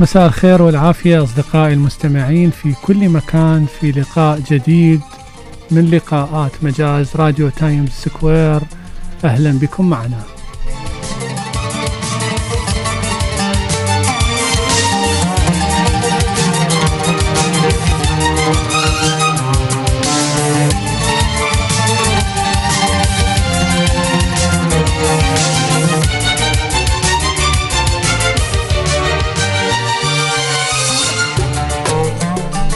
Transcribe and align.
مساء 0.00 0.26
الخير 0.26 0.62
والعافية 0.62 1.22
أصدقائي 1.22 1.74
المستمعين 1.74 2.50
في 2.50 2.74
كل 2.82 3.08
مكان 3.08 3.66
في 3.80 3.92
لقاء 3.92 4.40
جديد 4.50 5.00
من 5.70 5.90
لقاءات 5.90 6.52
مجاز 6.62 7.16
راديو 7.16 7.48
تايمز 7.48 7.90
سكوير. 7.90 8.60
أهلا 9.24 9.52
بكم 9.58 9.90
معنا. 9.90 10.20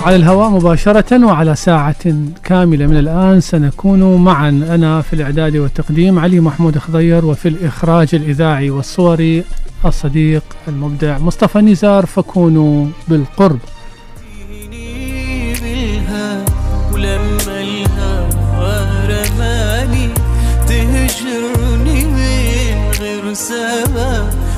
على 0.05 0.17
الهواء 0.17 0.51
مباشرة 0.51 1.27
وعلى 1.27 1.55
ساعة 1.57 2.05
كاملة. 2.45 2.87
من 2.87 2.97
الآن 2.97 3.41
سنكون 3.41 4.17
معا. 4.25 4.49
أنا 4.49 5.03
في 5.03 5.13
الإعداد 5.13 5.57
والتقديم 5.57 6.19
علي 6.19 6.41
محمود 6.41 6.79
خضير 6.79 7.25
وفي 7.25 7.49
الإخراج 7.49 8.15
الإذاعي 8.15 8.71
والصوري 8.71 9.45
الصديق 9.85 10.43
المبدع 10.69 11.19
مصطفى 11.19 11.59
نزار. 11.59 12.07
فكونوا 12.07 12.87
بالقرب. 13.09 13.59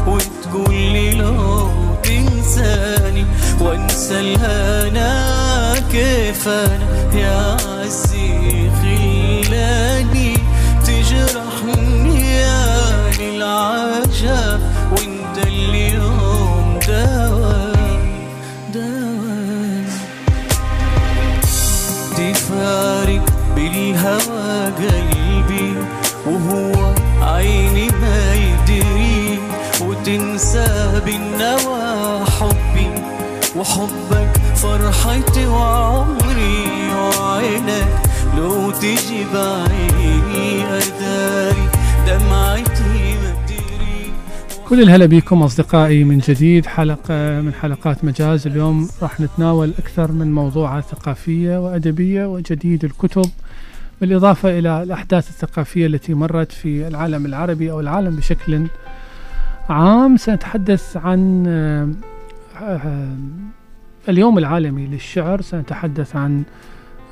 وتقول 0.06 0.74
لي 0.74 1.14
لو 1.14 1.68
تنساني 2.02 3.24
وانسى 3.60 4.20
الهنا. 4.20 5.35
كيف 5.96 6.48
أنا 6.48 7.14
يا 7.14 7.56
عزي 7.80 8.70
خلاني 8.80 10.34
تجرحني 10.86 12.32
يا 12.32 13.10
العجب 13.20 14.60
وانت 14.92 15.46
اليوم 15.46 16.78
دواء 16.88 17.98
دواء 18.74 19.84
تفارق 22.16 23.24
بالهوى 23.56 24.72
قلبي 24.78 25.74
وهو 26.26 26.92
عيني 27.22 27.88
ما 27.88 28.34
يدري 28.34 29.38
وتنسى 29.80 31.00
بالنوى 31.04 32.24
حبي 32.40 32.90
وحبك 33.56 34.35
فرحتي 34.66 35.46
وعمري 35.46 36.66
وعينك 36.94 37.88
لو 38.36 38.70
تجي 38.70 39.24
بعيني 39.34 40.64
أداري 40.64 41.68
دمعتي 42.06 43.14
ما 43.22 43.34
تدري 43.46 44.12
كل 44.68 44.82
الهلا 44.82 45.06
بكم 45.06 45.42
أصدقائي 45.42 46.04
من 46.04 46.18
جديد 46.18 46.66
حلقة 46.66 47.40
من 47.40 47.52
حلقات 47.54 48.04
مجاز. 48.04 48.46
اليوم 48.46 48.88
راح 49.02 49.20
نتناول 49.20 49.72
أكثر 49.78 50.12
من 50.12 50.32
موضوعات 50.32 50.84
ثقافية 50.84 51.58
وأدبية 51.58 52.26
وجديد 52.26 52.84
الكتب 52.84 53.30
بالإضافة 54.00 54.58
إلى 54.58 54.82
الأحداث 54.82 55.28
الثقافية 55.28 55.86
التي 55.86 56.14
مرت 56.14 56.52
في 56.52 56.88
العالم 56.88 57.26
العربي 57.26 57.70
أو 57.70 57.80
العالم 57.80 58.16
بشكل 58.16 58.66
عام. 59.68 60.16
سنتحدث 60.16 60.96
عن 60.96 61.44
آه، 61.46 61.88
آه، 62.62 63.08
اليوم 64.08 64.38
العالمي 64.38 64.86
للشعر 64.86 65.40
سنتحدث 65.40 66.16
عن 66.16 66.42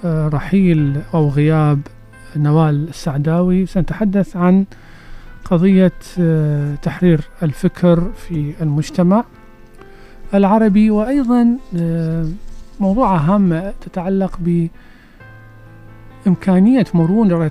آه، 0.05 0.29
رحيل 0.29 1.01
أو 1.15 1.29
غياب 1.29 1.81
نوال 2.37 2.89
السعداوي. 2.89 3.67
سنتحدث 3.67 4.37
عن 4.37 4.65
قضية 5.45 5.93
آه، 6.21 6.75
تحرير 6.75 7.21
الفكر 7.43 8.11
في 8.13 8.53
المجتمع 8.61 9.25
العربي 10.35 10.91
وأيضا 10.91 11.59
آه، 11.77 12.27
موضوع 12.81 13.17
هامة 13.17 13.73
تتعلق 13.81 14.39
بإمكانية 16.27 16.85
مرونة 16.95 17.51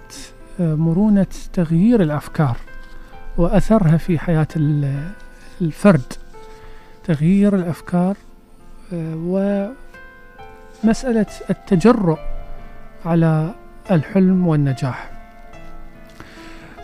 مرونة 0.59 1.27
تغيير 1.53 2.01
الأفكار 2.01 2.57
وأثرها 3.37 3.97
في 3.97 4.19
حياة 4.19 4.47
ال- 4.55 5.09
الفرد. 5.61 6.13
تغيير 7.03 7.55
الأفكار 7.55 8.15
ومسألة 10.83 11.25
التجرؤ 11.49 12.19
على 13.05 13.53
الحلم 13.91 14.47
والنجاح. 14.47 15.11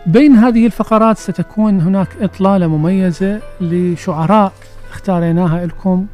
بين 0.06 0.32
هذه 0.32 0.66
الفقرات 0.66 1.18
ستكون 1.18 1.80
هناك 1.80 2.08
إطلالة 2.20 2.66
مميزة 2.66 3.40
لشعراء 3.60 4.52
اختاريناها 4.90 5.66
لكم 5.66 6.06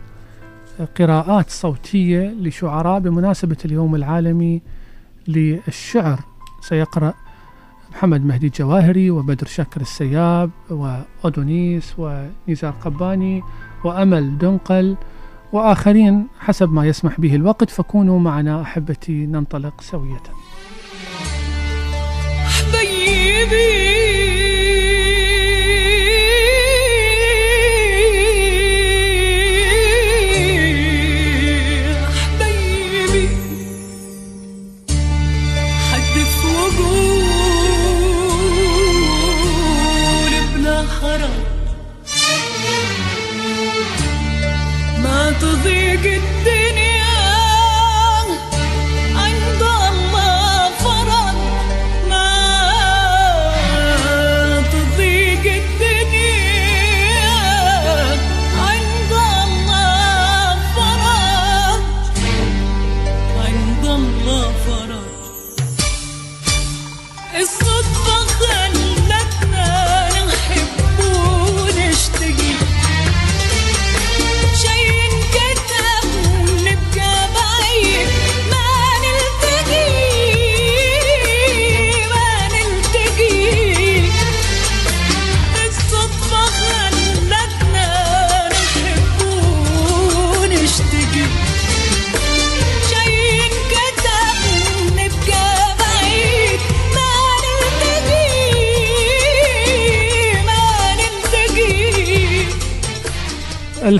قراءات 0.98 1.50
صوتية 1.50 2.28
لشعراء 2.28 3.00
بمناسبة 3.00 3.56
اليوم 3.64 3.94
العالمي 3.94 4.62
للشعر. 5.28 6.20
سيقرأ 6.60 7.14
محمد 7.90 8.24
مهدي 8.24 8.46
الجواهري 8.46 9.10
وبدر 9.10 9.46
شكر 9.46 9.80
السياب 9.80 10.50
وأدونيس 10.70 11.94
ونزار 11.98 12.74
قباني 12.84 13.42
وأمل 13.84 14.38
دنقل 14.38 14.96
وآخرين 15.52 16.26
حسب 16.40 16.72
ما 16.72 16.86
يسمح 16.86 17.20
به 17.20 17.34
الوقت 17.34 17.70
فكونوا 17.70 18.20
معنا 18.20 18.62
أحبتي 18.62 19.26
ننطلق 19.26 19.80
سوية. 19.80 20.22
حبيبي. 22.46 24.15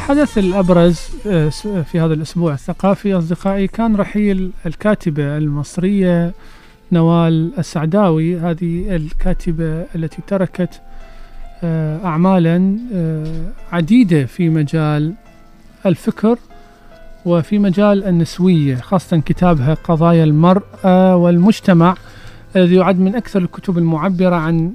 الحدث 0.07 0.39
الأبرز 0.39 1.01
آه، 1.27 1.49
س- 1.49 1.67
في 1.67 2.01
هذا 2.01 2.15
الأسبوع 2.15 2.53
الثقافي 2.53 3.15
أصدقائي 3.15 3.67
كان 3.67 3.97
رحيل 3.97 4.51
الكاتبة 4.67 5.37
المصرية 5.37 6.33
نوال 6.93 7.53
السعداوي. 7.59 8.39
هذه 8.39 8.97
الكاتبة 8.97 9.85
التي 9.95 10.19
تركت 10.27 10.81
آه، 11.65 12.05
أعمالا 12.05 12.79
آه، 12.95 13.43
عديدة 13.73 14.25
في 14.25 14.49
مجال 14.49 15.15
الفكر 15.87 16.39
وفي 17.25 17.59
مجال 17.59 18.05
النسوية 18.05 18.77
خاصة 18.77 19.19
كتابها 19.19 19.75
قضايا 19.75 20.25
المرأة 20.25 21.17
والمجتمع 21.17 21.95
الذي 22.57 22.75
يعد 22.75 22.99
من 22.99 23.15
أكثر 23.17 23.39
الكتب 23.43 23.79
المعبرة 23.79 24.37
عن 24.37 24.73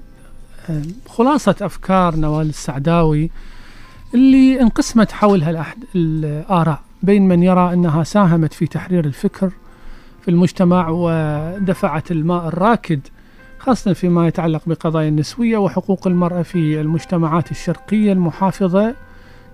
آه، 0.70 0.82
خلاصة 1.08 1.56
أفكار 1.62 2.16
نوال 2.16 2.50
السعداوي. 2.50 3.30
اللي 4.14 4.62
انقسمت 4.62 5.12
حولها 5.12 5.66
الآراء. 5.96 6.80
بين 7.04 7.28
من 7.28 7.44
يرى 7.44 7.74
أنها 7.74 8.04
ساهمت 8.04 8.54
في 8.54 8.68
تحرير 8.68 9.06
الفكر 9.06 9.52
في 10.22 10.32
المجتمع 10.32 10.90
ودفعت 10.90 12.12
الماء 12.12 12.48
الراكد 12.48 13.00
خاصة 13.60 13.94
فيما 13.94 14.28
يتعلق 14.28 14.62
بقضايا 14.68 15.10
النسوية 15.10 15.58
وحقوق 15.58 16.08
المرأة 16.08 16.42
في 16.42 16.82
المجتمعات 16.82 17.52
الشرقية 17.52 18.12
المحافظة 18.12 18.96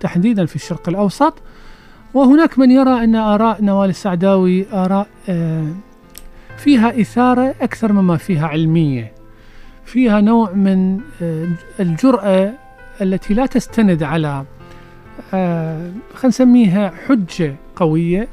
تحديدا 0.00 0.46
في 0.46 0.56
الشرق 0.56 0.88
الأوسط. 0.88 1.34
وهناك 2.14 2.58
من 2.58 2.70
يرى 2.70 3.04
أن 3.04 3.14
آراء 3.14 3.64
نوال 3.64 3.90
السعداوي 3.90 4.72
آراء 4.72 5.06
آه، 5.28 5.66
فيها 6.56 7.00
إثارة 7.00 7.54
أكثر 7.60 7.92
مما 7.92 8.16
فيها 8.16 8.46
علمية. 8.46 9.12
فيها 9.84 10.20
نوع 10.20 10.52
من 10.52 11.00
آه، 11.22 11.48
الجرأة 11.80 12.52
التي 13.00 13.34
لا 13.34 13.46
تستند 13.46 14.02
على 14.02 14.44
آه، 15.34 15.92
خلينا 16.14 16.28
نسميها 16.28 16.92
حجة 17.06 17.56
قوية 17.76 18.28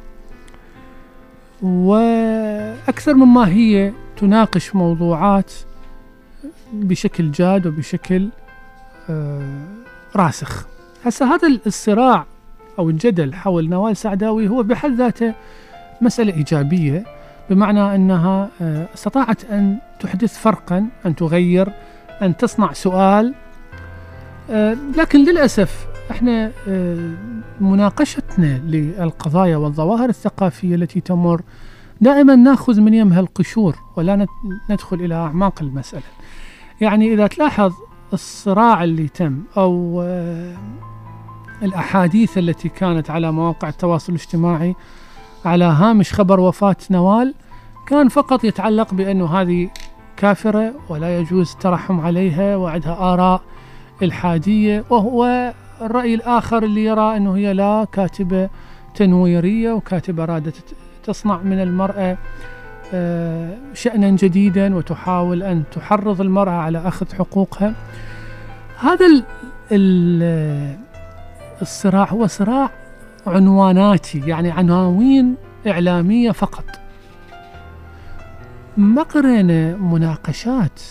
وأكثر 1.62 3.13
مما 3.13 3.47
هي 3.47 3.91
تناقش 4.17 4.75
موضوعات 4.75 5.53
بشكل 6.73 7.31
جاد 7.31 7.67
وبشكل 7.67 8.29
آه، 9.09 9.65
راسخ. 10.15 10.67
هسه 11.06 11.35
هذا 11.35 11.47
الصراع 11.67 12.25
أو 12.79 12.89
الجدل 12.89 13.33
حول 13.33 13.69
نوال 13.69 13.97
سعداوي 13.97 14.47
هو 14.47 14.63
بحد 14.63 14.91
ذاته 14.91 15.33
مسألة 16.01 16.33
إيجابية 16.33 17.06
بمعنى 17.50 17.95
أنها 17.95 18.50
آه، 18.62 18.88
استطاعت 18.94 19.45
أن 19.45 19.77
تحدث 20.00 20.38
فرقا 20.38 20.85
أن 21.06 21.15
تغير 21.15 21.69
أن 22.21 22.38
تصنع 22.38 22.73
سؤال 22.73 23.33
لكن 24.97 25.19
للأسف 25.19 25.88
إحنا 26.12 26.51
آه، 26.68 27.13
مناقشتنا 27.62 28.57
للقضايا 28.57 29.57
والظواهر 29.57 30.09
الثقافية 30.09 30.75
التي 30.75 31.01
تمر 31.01 31.42
دائما 32.01 32.36
نأخذ 32.36 32.81
من 32.81 32.94
يمها 32.94 33.19
القشور 33.19 33.75
ولا 33.97 34.27
ندخل 34.69 34.97
إلى 35.01 35.15
أعماق 35.15 35.62
المسألة. 35.62 36.03
يعني 36.81 37.13
إذا 37.13 37.27
تلاحظ 37.27 37.74
الصراع 38.13 38.83
اللي 38.83 39.07
تم 39.07 39.44
أو 39.57 40.01
آه، 40.06 40.56
الأحاديث 41.63 42.38
التي 42.38 42.69
كانت 42.69 43.09
على 43.09 43.31
مواقع 43.31 43.69
التواصل 43.69 44.13
الاجتماعي 44.13 44.75
على 45.45 45.65
هامش 45.65 46.13
خبر 46.13 46.39
وفاة 46.39 46.75
نوال 46.91 47.33
كان 47.88 48.09
فقط 48.09 48.44
يتعلق 48.44 48.94
بأنه 48.94 49.41
هذه 49.41 49.69
كافرة 50.18 50.74
ولا 50.89 51.19
يجوز 51.19 51.51
الترحم 51.51 52.00
عليها 52.00 52.56
وعندها 52.56 53.13
آراء 53.13 53.41
الحادية 54.03 54.83
وهو 54.89 55.53
الرأي 55.81 56.15
الآخر 56.15 56.63
اللي 56.63 56.86
يرى 56.86 57.18
أنه 57.18 57.36
هي 57.38 57.53
لا 57.53 57.88
كاتبة 57.92 58.50
تنويرية 58.95 59.71
وكاتبة 59.71 60.25
رادة 60.25 60.53
تصنع 61.03 61.38
من 61.38 61.62
المرأة 61.62 62.18
آه، 62.94 63.57
شأنا 63.74 64.09
جديدا 64.09 64.75
وتحاول 64.75 65.44
أن 65.44 65.63
تحرض 65.71 66.21
المرأة 66.21 66.51
على 66.51 66.88
أخذ 66.88 67.15
حقوقها. 67.15 67.74
هذا 68.80 69.06
ال 69.06 69.24
ال 69.71 70.75
الصراع 71.62 72.09
هو 72.09 72.27
صراع 72.27 72.69
عنواناتي 73.27 74.19
يعني 74.19 74.51
عناوين 74.51 75.36
إعلامية 75.68 76.31
فقط. 76.31 76.65
ما 78.77 79.03
قرينا 79.03 79.75
مناقشات 79.75 80.81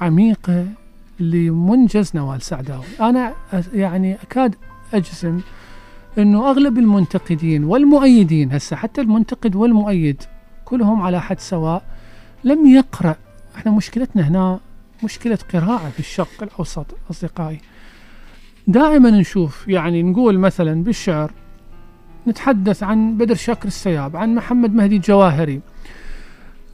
عميقة 0.00 0.66
لمنجز 1.20 2.12
نوال 2.14 2.42
سعداوي. 2.42 2.84
أنا 3.00 3.34
يعني 3.72 4.14
أكاد 4.14 4.54
أجزم 4.94 5.40
أنه 6.18 6.50
أغلب 6.50 6.78
المنتقدين 6.78 7.64
والمؤيدين 7.64 8.52
هسه 8.52 8.76
حتى 8.76 9.00
المنتقد 9.00 9.56
والمؤيد 9.56 10.22
كلهم 10.64 11.02
على 11.02 11.20
حد 11.20 11.40
سواء 11.40 11.82
لم 12.44 12.66
يقرأ. 12.66 13.16
إحنا 13.56 13.72
مشكلتنا 13.72 14.28
هنا 14.28 14.60
مشكلة 15.04 15.38
قراءة 15.54 15.88
في 15.88 16.00
الشرق 16.00 16.42
الأوسط 16.42 16.86
أصدقائي. 17.10 17.58
دائما 18.66 19.10
نشوف 19.10 19.68
يعني 19.68 20.02
نقول 20.02 20.38
مثلا 20.38 20.84
بالشعر 20.84 21.32
نتحدث 22.28 22.82
عن 22.82 23.16
بدر 23.16 23.34
شاكر 23.34 23.68
السياب 23.68 24.16
عن 24.16 24.34
محمد 24.34 24.74
مهدي 24.74 24.96
الجواهري 24.96 25.60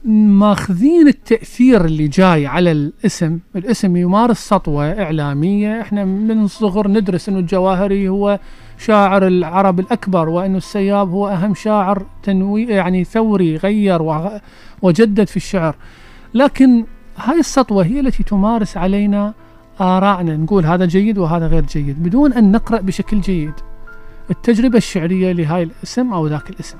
ماخذين 0.07 1.07
التأثير 1.07 1.85
اللي 1.85 2.07
جاي 2.07 2.47
على 2.47 2.71
الاسم. 2.71 3.39
الاسم 3.55 3.97
يمارس 3.97 4.37
سطوة 4.37 4.85
إعلامية. 4.85 5.81
إحنا 5.81 6.05
من 6.05 6.43
الصغر 6.43 6.87
ندرس 6.87 7.29
إنه 7.29 7.39
الجواهري 7.39 8.09
هو 8.09 8.39
شاعر 8.77 9.27
العرب 9.27 9.79
الأكبر 9.79 10.29
وإنه 10.29 10.57
السياب 10.57 11.09
هو 11.09 11.27
أهم 11.27 11.53
شاعر 11.53 12.05
تنوي 12.23 12.63
يعني 12.63 13.03
ثوري 13.03 13.55
غير 13.55 14.01
وجدد 14.81 15.27
في 15.27 15.37
الشعر. 15.37 15.75
لكن 16.33 16.85
هاي 17.17 17.39
السطوة 17.39 17.85
هي 17.85 17.99
التي 17.99 18.23
تمارس 18.23 18.77
علينا 18.77 19.33
آرائنا 19.81 20.37
نقول 20.37 20.65
هذا 20.65 20.85
جيد 20.85 21.17
وهذا 21.17 21.47
غير 21.47 21.65
جيد 21.65 22.03
بدون 22.03 22.33
أن 22.33 22.51
نقرأ 22.51 22.81
بشكل 22.81 23.21
جيد. 23.21 23.53
التجربة 24.29 24.77
الشعرية 24.77 25.31
لهاي 25.31 25.63
الاسم 25.63 26.13
أو 26.13 26.27
ذاك 26.27 26.49
الاسم. 26.49 26.77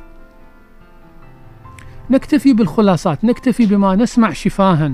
نكتفي 2.09 2.53
بالخلاصات 2.53 3.25
نكتفي 3.25 3.65
بما 3.65 3.95
نسمع 3.95 4.33
شفاها. 4.33 4.91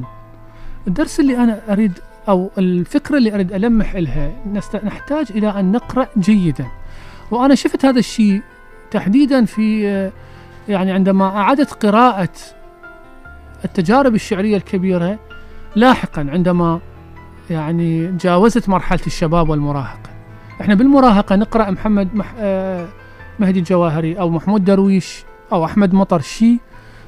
الدرس 0.87 1.19
اللي 1.19 1.37
أنا 1.37 1.59
أريد 1.69 1.99
أو 2.29 2.51
الفكرة 2.57 3.17
اللي 3.17 3.35
أريد 3.35 3.53
ألمح 3.53 3.95
إلها 3.95 4.31
نحتاج 4.83 5.25
إلى 5.31 5.49
أن 5.49 5.71
نقرأ 5.71 6.07
جيدا. 6.17 6.67
وأنا 7.31 7.55
شفت 7.55 7.85
هذا 7.85 7.99
الشيء 7.99 8.41
تحديدا 8.91 9.45
في 9.45 9.83
يعني 10.69 10.91
عندما 10.91 11.25
أعدت 11.25 11.85
قراءة 11.85 12.29
التجارب 13.65 14.15
الشعرية 14.15 14.57
الكبيرة 14.57 15.19
لاحقا 15.75 16.27
عندما 16.29 16.79
يعني 17.49 18.11
جاوزت 18.11 18.69
مرحلة 18.69 18.99
الشباب 19.07 19.49
والمراهقة. 19.49 20.09
إحنا 20.61 20.75
بالمراهقة 20.75 21.35
نقرأ 21.35 21.71
محمد 21.71 22.15
مح 22.15 22.33
آه 22.39 22.87
مهدي 23.39 23.59
الجواهري 23.59 24.19
أو 24.19 24.29
محمود 24.29 24.63
درويش 24.65 25.23
أو 25.51 25.65
أحمد 25.65 25.93
مطر 25.93 26.19
شي 26.19 26.59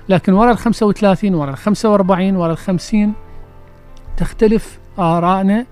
لكن 0.09 0.33
وراء 0.33 0.51
ال 0.51 0.57
35 0.57 1.35
وراء 1.35 1.53
ال 1.53 1.57
45 1.57 2.35
وراء 2.35 2.51
ال 2.51 2.57
50 2.57 3.13
تختلف 4.17 4.79
آرائنا 5.00 5.65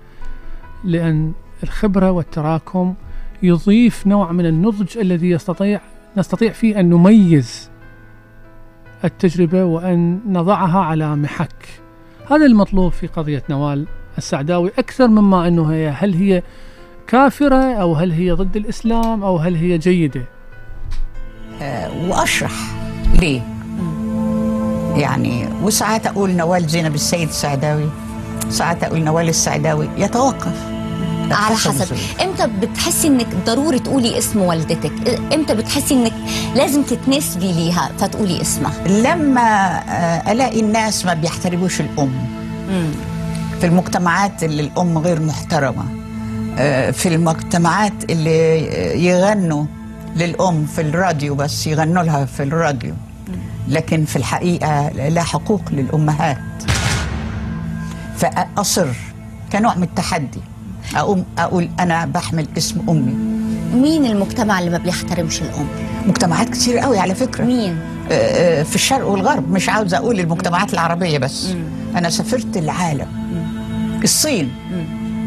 لأن 0.84 1.32
الخبرة 1.62 2.10
والتراكم 2.10 2.94
يضيف 3.42 4.06
نوع 4.06 4.32
من 4.32 4.46
النضج 4.46 4.98
الذي 4.98 5.30
يستطيع 5.30 5.80
نستطيع 6.16 6.52
فيه 6.52 6.80
أن 6.80 6.90
نميز 6.90 7.70
التجربة 9.04 9.64
وأن 9.64 10.20
نضعها 10.26 10.78
على 10.78 11.16
محك. 11.16 11.68
هذا 12.30 12.46
المطلوب 12.46 12.92
في 12.92 13.06
قضية 13.06 13.42
نوال 13.50 13.86
السعداوي 14.18 14.70
أكثر 14.78 15.08
مما 15.08 15.48
أنه 15.48 15.72
هي 15.72 15.88
هل 15.88 16.14
هي 16.14 16.42
كافرة 17.06 17.74
أو 17.74 17.94
هل 17.94 18.12
هي 18.12 18.32
ضد 18.32 18.56
الإسلام 18.56 19.24
أو 19.24 19.36
هل 19.36 19.54
هي 19.54 19.78
جيدة؟ 19.78 20.24
آه، 21.62 22.08
وأشرح 22.08 22.52
ليه. 23.20 23.53
يعني 24.94 25.48
وساعات 25.62 26.06
أقول 26.06 26.30
نوال 26.30 26.66
زينب 26.66 26.94
السيد 26.94 27.28
السعداوي 27.28 27.90
ساعات 28.50 28.84
أقول 28.84 29.00
نوال 29.04 29.28
السعداوي 29.28 29.88
يتوقف. 29.98 30.52
على 31.30 31.56
حسب. 31.56 31.96
إمتى 32.22 32.46
بتحسي 32.46 33.08
إنك 33.08 33.26
ضروري 33.46 33.78
تقولي 33.78 34.18
اسم 34.18 34.40
والدتك؟ 34.40 34.92
إمتى 35.34 35.54
بتحسي 35.54 35.94
إنك 35.94 36.12
لازم 36.56 36.82
تتنسبي 36.82 37.52
ليها 37.52 37.90
فتقولي 37.98 38.40
اسمها؟ 38.40 38.88
لما 38.88 39.40
آه، 39.88 40.32
ألاقي 40.32 40.60
الناس 40.60 41.04
ما 41.06 41.14
بيحترموش 41.14 41.80
الأم. 41.80 42.12
في 43.60 43.66
المجتمعات 43.66 44.44
اللي 44.44 44.62
الأم 44.62 44.98
غير 44.98 45.20
محترمة 45.22 45.84
آه، 46.58 46.90
في 46.90 47.08
المجتمعات 47.08 48.10
اللي 48.10 48.66
يغنوا 49.06 49.64
للأم 50.16 50.66
في 50.66 50.80
الراديو 50.80 51.34
بس 51.34 51.66
يغنوا 51.66 52.02
لها 52.02 52.24
في 52.24 52.42
الراديو. 52.42 52.94
لكن 53.68 54.04
في 54.04 54.16
الحقيقة 54.16 54.88
لا 54.88 55.22
حقوق 55.22 55.62
للأمهات. 55.70 56.38
فأصر 58.16 58.86
كنوع 59.52 59.74
من 59.74 59.82
التحدي. 59.82 60.40
أقوم 60.96 61.24
أقول 61.38 61.68
أنا 61.80 62.06
بحمل 62.06 62.46
اسم 62.58 62.80
أمي. 62.88 63.14
مين 63.74 64.06
المجتمع 64.06 64.58
اللي 64.58 64.70
ما 64.70 64.78
بيحترمش 64.78 65.42
الأم؟ 65.42 65.66
مجتمعات 66.06 66.48
كتير 66.48 66.78
قوي 66.78 66.98
على 66.98 67.14
فكرة. 67.14 67.44
مين؟ 67.44 67.78
آه، 68.10 68.60
آه، 68.60 68.62
في 68.62 68.74
الشرق 68.74 69.06
والغرب. 69.06 69.52
مش 69.52 69.68
عاوزه 69.68 69.96
أقول 69.96 70.20
المجتمعات 70.20 70.72
العربية 70.74 71.18
بس. 71.18 71.54
أنا 71.96 72.10
سافرت 72.10 72.56
العالم. 72.56 73.06
الصين. 74.04 74.52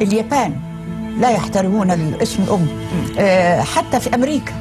اليابان. 0.01 0.55
لا 1.19 1.29
يحترمون 1.29 1.91
الاسم 1.91 2.43
الأم. 2.43 2.67
آه، 3.19 3.61
حتى 3.61 3.99
في 3.99 4.15
أمريكا. 4.15 4.53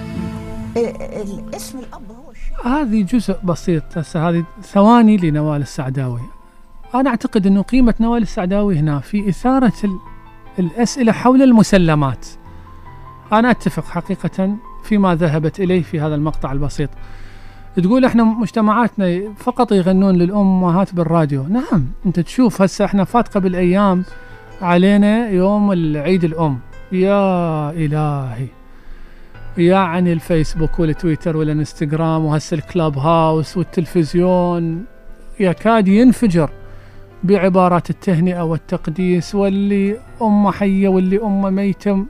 آه، 0.77 1.23
الاسم 1.23 1.79
الشيء 1.79 2.16
هذه 2.65 3.03
جزء 3.03 3.37
بسيط. 3.45 3.99
هسه 3.99 4.29
هذه 4.29 4.45
ثواني 4.63 5.17
لنوال 5.17 5.63
السعداوي. 5.63 6.21
أنا 6.95 7.11
أعتقد 7.11 7.47
أنه 7.47 7.63
قيمة 7.63 7.95
نوال 8.01 8.23
السعداوي 8.23 8.79
هنا 8.79 8.99
في 8.99 9.29
إثارة 9.29 9.73
ال- 9.85 9.99
الأسئلة 10.59 11.13
حول 11.13 11.43
المسلمات. 11.43 12.27
أنا 13.33 13.51
أتفق 13.51 13.85
حقيقة 13.85 14.57
فيما 14.85 15.15
ذهبت 15.15 15.61
إليه 15.61 15.83
في 15.83 16.01
هذا 16.01 16.15
المقطع 16.15 16.53
البسيط. 16.53 16.91
تقول 17.77 18.05
إحنا 18.05 18.25
مجتمعاتنا 18.25 19.35
فقط 19.37 19.73
يغنون 19.73 20.17
للامهات 20.17 20.95
بالراديو. 20.95 21.43
نعم 21.43 21.87
أنت 22.07 22.21
تشوف 22.21 22.63
هسه 22.63 22.85
إحنا 22.85 23.05
فات 23.05 23.29
قبل 23.29 23.57
أيام 23.57 24.05
علينا 24.63 25.29
يوم 25.29 25.73
العيد 25.73 26.25
الأم. 26.25 26.59
يا 26.93 27.71
إلهي. 27.71 28.47
يعني 29.59 30.13
الفيسبوك 30.13 30.79
والتويتر 30.79 31.37
والانستغرام 31.37 32.25
وهسه 32.25 32.55
الكلاب 32.55 32.99
هاوس 32.99 33.57
والتلفزيون. 33.57 34.85
يكاد 35.41 35.89
ينفجر 35.89 36.51
بعبارات 37.25 37.91
التهنئة 37.91 38.41
والتقديس 38.41 39.35
واللي 39.35 39.99
أمه 40.23 40.53
حية 40.53 40.89
واللي 40.89 41.23
أمه 41.23 41.51
ميتة. 41.51 42.07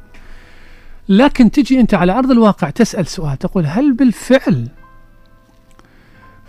لكن 1.09 1.51
تجي 1.51 1.81
أنت 1.81 1.95
على 1.95 2.13
أرض 2.13 2.31
الواقع 2.31 2.71
تسأل 2.71 3.07
سؤال 3.07 3.39
تقول 3.39 3.67
هل 3.67 3.93
بالفعل 3.93 4.69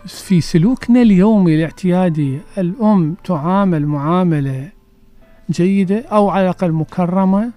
في 0.05 0.41
سلوكنا 0.41 1.01
اليومي 1.01 1.55
الاعتيادي 1.55 2.39
الأم 2.57 3.15
تعامل 3.23 3.87
معاملة 3.87 4.69
جيدة 5.51 6.05
أو 6.11 6.29
على 6.29 6.43
الأقل 6.43 6.71
مكرمة؟ 6.71 7.51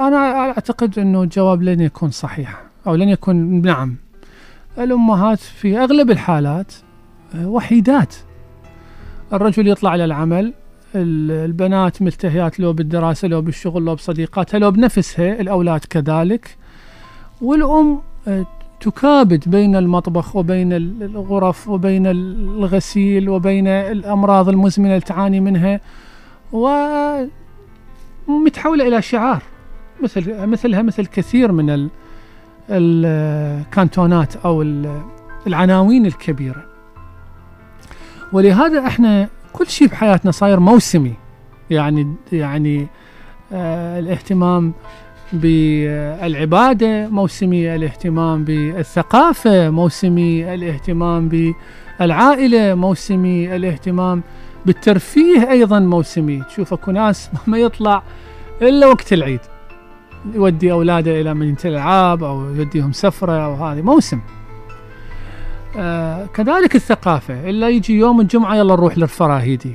أنا 0.00 0.16
أعتقد 0.40 0.98
أنه 0.98 1.22
الجواب 1.22 1.62
لن 1.62 1.80
يكون 1.80 2.10
صحيح 2.10 2.62
أو 2.86 2.94
لن 2.94 3.08
يكون 3.08 3.62
نعم. 3.62 3.96
الأمهات 4.78 5.38
في 5.38 5.78
أغلب 5.78 6.10
الحالات 6.10 6.72
آه، 7.34 7.48
وحيدات. 7.48 8.14
الرجل 9.32 9.68
يطلع 9.68 9.94
ال- 10.94 11.30
البنات 11.30 12.02
ملتهيات 12.02 12.60
لو 12.60 12.72
بالدراسة 12.72 13.28
لو 13.28 13.42
بالشغل 13.42 13.84
لو 13.84 13.94
بصديقاتها 13.94 14.58
لو 14.58 14.70
بنفسها 14.70 15.40
الأولاد 15.40 15.80
كذلك. 15.90 16.56
والأم 17.42 18.00
آه، 18.28 18.46
تكابد 18.80 19.48
بين 19.48 19.76
المطبخ 19.76 20.36
وبين 20.36 20.72
ال- 20.72 21.02
الغرف 21.02 21.68
وبين 21.68 22.06
الغسيل 22.06 23.28
وبين 23.28 23.66
الأمراض 23.68 24.48
المزمنة 24.48 24.88
اللي 24.88 25.00
تعاني 25.00 25.40
منها. 25.40 25.80
ومتحولة 28.28 28.88
إلى 28.88 29.02
شعار 29.02 29.42
مثل 30.02 30.46
مثلها 30.46 30.82
مثل 30.82 31.06
كثير 31.06 31.52
من 31.52 31.70
ال- 31.70 31.90
الكانتونات 32.70 34.46
ال- 34.62 35.02
العناوين 35.46 36.06
الكبيرة. 36.06 36.64
ولهذا 38.32 38.86
إحنا 38.86 39.28
كل 39.52 39.66
شيء 39.66 39.88
بحياتنا 39.88 40.30
صاير 40.30 40.60
موسمي. 40.60 41.14
يعني 41.70 42.14
يعني 42.32 42.86
آه 43.52 43.98
الاهتمام 43.98 44.72
بالعبادة 45.32 47.08
موسمي 47.08 47.74
الاهتمام 47.74 48.44
بالثقافة 48.44 49.70
موسمي 49.70 50.54
الاهتمام 50.54 51.28
بالعائلة 52.00 52.74
موسمي 52.74 53.56
الاهتمام 53.56 54.22
بالترفيه 54.66 55.50
أيضا 55.50 55.78
موسمي. 55.78 56.42
تشوف 56.48 56.72
أكو 56.72 56.90
ناس 56.90 57.30
ما 57.46 57.58
يطلع 57.58 58.02
إلا 58.62 58.86
وقت 58.86 59.12
العيد. 59.12 59.40
يودي 60.34 60.72
أولاده 60.72 61.20
إلى 61.20 61.34
مدينة 61.34 61.56
الألعاب 61.64 62.24
أو 62.24 62.44
يوديهم 62.54 62.92
سفرة 62.92 63.32
أو 63.44 63.54
هذه. 63.54 63.82
موسم. 63.82 64.20
آه 65.76 66.26
كذلك 66.26 66.74
الثقافة. 66.74 67.50
إلا 67.50 67.68
يجي 67.68 67.98
يوم 67.98 68.20
الجمعة 68.20 68.56
يلا 68.56 68.74
نروح 68.74 68.98
للفراهيدي. 68.98 69.72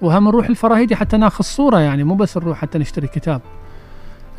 وهم 0.00 0.24
نروح 0.28 0.48
الفراهيدي 0.48 0.96
حتى 0.96 1.16
ناخذ 1.16 1.44
صورة 1.44 1.78
يعني 1.78 2.04
مو 2.04 2.14
بس 2.14 2.36
نروح 2.36 2.58
حتى 2.58 2.78
نشتري 2.78 3.06
كتاب. 3.06 3.40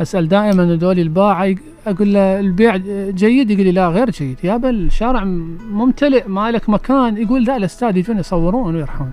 أسأل 0.01 0.27
دائما 0.27 0.73
هذول 0.73 0.99
الباعه 0.99 1.55
أقول 1.87 2.13
له 2.13 2.39
البيع 2.39 2.75
جيد؟ 3.09 3.51
يقول 3.51 3.63
لي 3.63 3.71
لا 3.71 3.87
غير 3.87 4.09
جيد. 4.09 4.37
يابا 4.43 4.69
الشارع 4.69 5.23
م- 5.23 5.57
ممتلئ 5.71 6.27
ما 6.27 6.51
لك 6.51 6.69
مكان. 6.69 7.17
يقول 7.17 7.43
لا 7.43 7.57
الأستاذ 7.57 7.97
يجون 7.97 8.17
يصورون 8.19 8.75
ويرحون. 8.75 9.11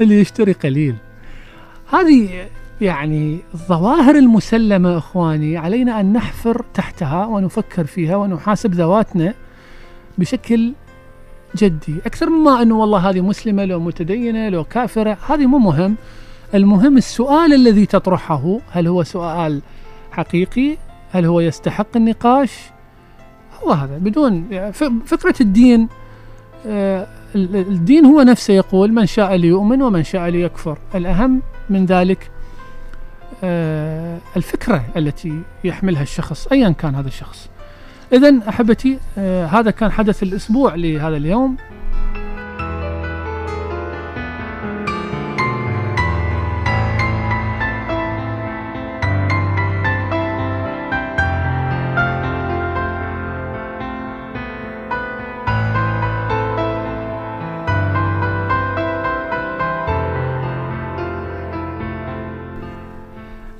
اللي 0.00 0.20
يشتري 0.20 0.52
قليل. 0.52 0.94
هذه 1.92 2.48
يعني 2.80 3.38
الظواهر 3.54 4.14
المسلمة 4.14 4.98
إخواني 4.98 5.56
علينا 5.56 6.00
أن 6.00 6.12
نحفر 6.12 6.64
تحتها 6.74 7.26
ونفكر 7.26 7.84
فيها 7.84 8.16
ونحاسب 8.16 8.74
ذواتنا 8.74 9.34
بشكل 10.18 10.72
جدي. 11.56 11.96
أكثر 12.06 12.30
مما 12.30 12.62
أنه 12.62 12.78
والله 12.78 13.10
هذه 13.10 13.20
مسلمة 13.20 13.64
لو 13.64 13.80
متدينة 13.80 14.48
لو 14.48 14.64
كافرة 14.64 15.18
هذه 15.28 15.46
مو 15.46 15.58
مهم. 15.58 15.96
المهم 16.54 16.96
السؤال 16.96 17.54
الذي 17.54 17.86
تطرحه 17.86 18.58
هل 18.70 18.86
هو 18.86 19.02
سؤال 19.02 19.62
حقيقي؟ 20.12 20.76
هل 21.12 21.24
هو 21.24 21.40
يستحق 21.40 21.96
النقاش؟ 21.96 22.52
هو 23.62 23.72
هذا 23.72 23.98
بدون 23.98 24.48
فكرة 25.06 25.34
الدين 25.40 25.88
آه، 26.66 27.06
الدين 27.34 28.04
هو 28.04 28.22
نفسه 28.22 28.54
يقول 28.54 28.92
من 28.92 29.06
شاء 29.06 29.34
ليؤمن 29.34 29.82
ومن 29.82 30.04
شاء 30.04 30.28
ليكفر 30.28 30.78
الأهم 30.94 31.42
من 31.70 31.86
ذلك 31.86 32.30
آه، 33.44 34.18
الفكرة 34.36 34.84
التي 34.96 35.42
يحملها 35.64 36.02
الشخص 36.02 36.46
أيا 36.46 36.70
كان 36.70 36.94
هذا 36.94 37.08
الشخص. 37.08 37.48
إذا 38.12 38.40
أحبتي 38.48 38.98
آه، 39.18 39.46
هذا 39.46 39.70
كان 39.70 39.92
حدث 39.92 40.22
الأسبوع 40.22 40.74
لهذا 40.74 41.16
اليوم. 41.16 41.56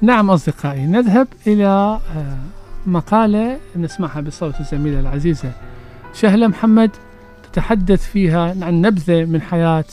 نعم 0.08 0.30
أصدقائي 0.30 0.86
نذهب 0.86 1.28
إلى 1.46 1.66
آه، 1.66 2.38
مقالة 2.86 3.58
نسمعها 3.76 4.20
بصوت 4.20 4.60
الزميلة 4.60 5.00
العزيزة 5.00 5.52
شهلة 6.14 6.46
محمد 6.46 6.90
تتحدث 7.52 8.06
فيها 8.06 8.56
عن 8.64 8.80
نبذة 8.80 9.24
من 9.24 9.42
حياة 9.42 9.84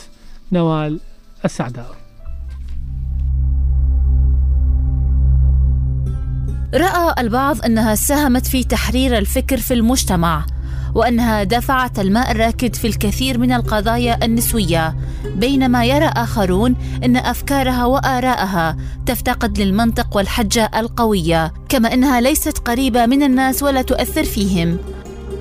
نوال 0.52 1.00
السعداوي 1.46 1.96
رأى 6.74 7.16
البعض 7.20 7.66
أنها 7.66 7.96
ساهمت 7.96 8.48
في 8.48 8.64
تحرير 8.64 9.18
الفكر 9.18 9.58
في 9.58 9.74
المجتمع 9.74 10.46
وأنها 10.96 11.44
دفعت 11.44 12.00
الماء 12.00 12.32
الراكد 12.32 12.76
في 12.76 12.88
الكثير 12.88 13.38
من 13.38 13.52
القضايا 13.52 14.26
النسوية. 14.26 14.96
بينما 15.26 15.86
يرى 15.86 16.06
آخرون 16.06 16.76
أن 17.04 17.18
أفكارها 17.18 17.86
وآراءها 17.86 18.78
تفتقد 19.06 19.60
للمنطق 19.60 20.18
والحجة 20.18 20.72
القوية 20.76 21.54
كما 21.70 21.94
أنها 21.94 22.22
ليست 22.22 22.58
قريبة 22.58 23.06
من 23.06 23.24
الناس 23.24 23.64
ولا 23.64 23.82
تؤثر 23.82 24.24
فيهم. 24.24 24.78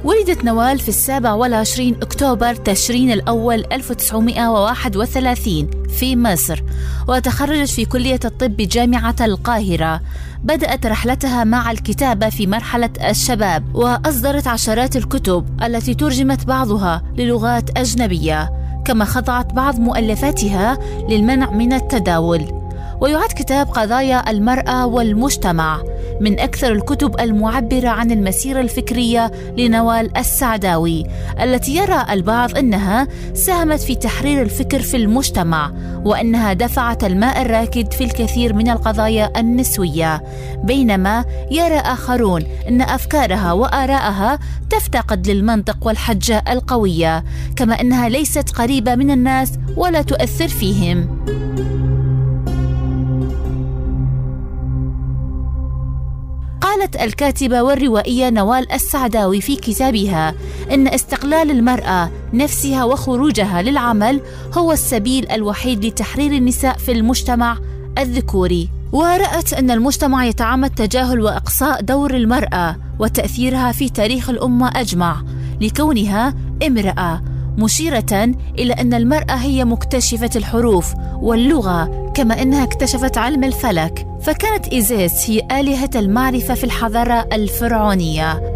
ولدت 0.04 0.44
نوال 0.44 0.78
في 0.78 0.88
السابع 0.88 1.32
والعشرين 1.32 1.94
أكتوبر 2.02 2.54
تشرين 2.54 3.10
الأول 3.10 3.64
1931 3.72 5.70
في 5.98 6.16
مصر 6.16 6.62
وتخرجت 7.08 7.70
في 7.70 7.84
كلية 7.84 8.20
الطب 8.24 8.56
بجامعة 8.56 9.16
القاهرة. 9.20 10.00
بدأت 10.42 10.86
رحلتها 10.86 11.44
مع 11.44 11.70
الكتابة 11.70 12.28
في 12.28 12.46
مرحلة 12.46 12.90
الشباب 13.10 13.76
وأصدرت 13.76 14.46
عشرات 14.46 14.96
الكتب 14.96 15.46
التي 15.62 15.94
ترجمت 15.94 16.46
بعضها 16.46 17.02
للغات 17.16 17.78
أجنبية 17.78 18.52
كما 18.84 19.04
خضعت 19.04 19.52
بعض 19.52 19.80
مؤلفاتها 19.80 20.78
للمنع 21.08 21.50
من 21.50 21.72
التداول. 21.72 22.63
ويعد 23.00 23.28
كتاب 23.28 23.66
قضايا 23.68 24.30
المرأة 24.30 24.86
والمجتمع 24.86 25.82
من 26.20 26.40
أكثر 26.40 26.72
الكتب 26.72 27.20
المعبرة 27.20 27.88
عن 27.88 28.10
المسيرة 28.10 28.60
الفكرية 28.60 29.32
لنوال 29.58 30.16
السعداوي 30.16 31.06
التي 31.42 31.76
يرى 31.76 32.06
البعض 32.10 32.58
أنها 32.58 33.08
ساهمت 33.34 33.80
في 33.80 33.94
تحرير 33.94 34.42
الفكر 34.42 34.82
في 34.82 34.96
المجتمع 34.96 35.72
وأنها 36.04 36.52
دفعت 36.52 37.04
الماء 37.04 37.42
الراكد 37.42 37.92
في 37.92 38.04
الكثير 38.04 38.52
من 38.52 38.70
القضايا 38.70 39.40
النسوية. 39.40 40.22
بينما 40.64 41.24
يرى 41.50 41.78
آخرون 41.78 42.44
أن 42.68 42.82
أفكارها 42.82 43.52
وآراءها 43.52 44.38
تفتقد 44.70 45.30
للمنطق 45.30 45.86
والحجة 45.86 46.44
القوية 46.48 47.24
كما 47.56 47.80
أنها 47.80 48.08
ليست 48.08 48.50
قريبة 48.50 48.94
من 48.94 49.10
الناس 49.10 49.52
ولا 49.76 50.02
تؤثر 50.02 50.48
فيهم. 50.48 51.24
قالت 56.74 56.96
الكاتبة 56.96 57.62
والروائية 57.62 58.30
نوال 58.30 58.72
السعداوي 58.72 59.40
في 59.40 59.56
كتابها 59.56 60.34
إن 60.72 60.88
استقلال 60.88 61.50
المرأة 61.50 62.10
نفسها 62.32 62.84
وخروجها 62.84 63.62
للعمل 63.62 64.20
هو 64.54 64.72
السبيل 64.72 65.30
الوحيد 65.30 65.84
لتحرير 65.84 66.32
النساء 66.32 66.76
في 66.78 66.92
المجتمع 66.92 67.58
الذكوري. 67.98 68.68
ورأت 68.92 69.52
أن 69.52 69.70
المجتمع 69.70 70.24
يتعمد 70.24 70.70
تجاهل 70.70 71.20
وإقصاء 71.20 71.80
دور 71.80 72.14
المرأة 72.14 72.76
وتأثيرها 72.98 73.72
في 73.72 73.88
تاريخ 73.88 74.30
الأمة 74.30 74.80
أجمع 74.80 75.22
لكونها 75.60 76.34
امرأة. 76.66 77.22
مشيرة 77.58 78.34
إلى 78.58 78.72
أن 78.72 78.94
المرأة 78.94 79.34
هي 79.34 79.64
مكتشفة 79.64 80.30
الحروف 80.36 80.94
واللغة 81.14 82.12
كما 82.14 82.42
أنها 82.42 82.64
اكتشفت 82.64 83.18
علم 83.18 83.44
الفلك. 83.44 84.06
فكانت 84.22 84.68
إيزيس 84.68 85.30
هي 85.30 85.60
آلهة 85.60 85.90
المعرفة 85.96 86.54
في 86.54 86.64
الحضارة 86.64 87.28
الفرعونية. 87.32 88.54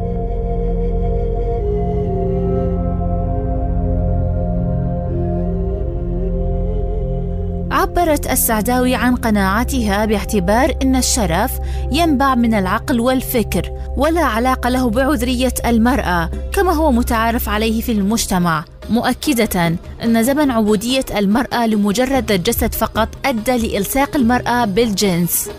عبرت 7.70 8.30
السعداوي 8.30 8.94
عن 8.94 9.16
قناعتها 9.16 10.04
باعتبار 10.04 10.74
أن 10.82 10.96
الشرف 10.96 11.58
ينبع 11.92 12.34
من 12.34 12.54
العقل 12.54 13.00
والفكر 13.00 13.70
ولا 13.96 14.24
علاقة 14.24 14.70
له 14.70 14.90
بعذرية 14.90 15.54
المرأة 15.66 16.30
كما 16.52 16.72
هو 16.72 16.92
متعارف 16.92 17.48
عليه 17.48 17.80
في 17.80 17.92
المجتمع. 17.92 18.64
مؤكدة 18.90 19.76
أن 20.04 20.22
زمن 20.22 20.50
عبودية 20.50 21.04
المرأة 21.16 21.66
لمجرد 21.66 22.32
الجسد 22.32 22.74
فقط 22.74 23.08
أدى 23.24 23.56
لإلصاق 23.56 24.16
المرأة 24.16 24.64
بالجنس. 24.64 25.50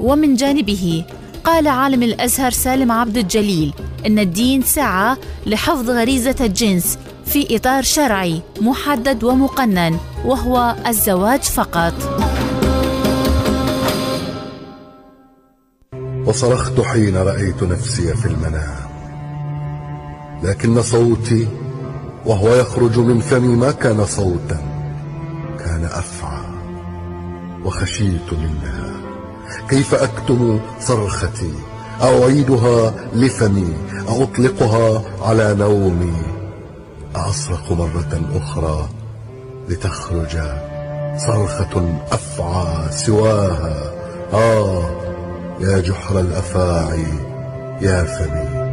ومن 0.00 0.34
جانبه 0.34 1.04
قال 1.44 1.68
عالم 1.68 2.02
الأزهر 2.02 2.50
سالم 2.50 2.92
عبد 2.92 3.16
الجليل 3.16 3.74
إن 4.06 4.18
الدين 4.18 4.62
سعى 4.62 5.16
لحفظ 5.46 5.90
غريزة 5.90 6.36
الجنس 6.40 6.98
في 7.26 7.56
إطار 7.56 7.82
شرعي 7.82 8.42
محدد 8.60 9.24
ومقنن 9.24 9.98
وهو 10.24 10.76
الزواج 10.86 11.42
فقط. 11.42 11.94
وصرخت 16.26 16.80
حين 16.80 17.16
رأيت 17.16 17.62
نفسي 17.62 18.14
في 18.14 18.26
المنام 18.26 18.84
لكن 20.42 20.82
صوتي 20.82 21.48
وهو 22.26 22.54
يخرج 22.54 22.98
من 22.98 23.20
فمي 23.20 23.56
ما 23.56 23.70
كان 23.70 24.04
صوتا 24.04 24.58
كان 25.58 25.84
أفعى 25.84 26.44
وخشيت 27.64 28.32
منها. 28.32 28.92
كيف 29.68 29.94
أكتم 29.94 30.60
صرختي؟ 30.80 31.52
أعيدها 32.02 32.94
لفمي 33.14 33.74
اطلقها 34.08 35.02
على 35.22 35.54
نومي. 35.54 36.22
اصرخ 37.14 37.72
مرة 37.72 38.20
أخرى 38.34 38.88
لتخرج 39.68 40.38
صرخة 41.16 41.98
أفعى 42.12 42.92
سواها. 42.92 43.92
آه 44.32 44.90
يا 45.60 45.78
جحر 45.78 46.20
الأفاعي 46.20 47.06
يا 47.80 48.04
فمي 48.04 48.64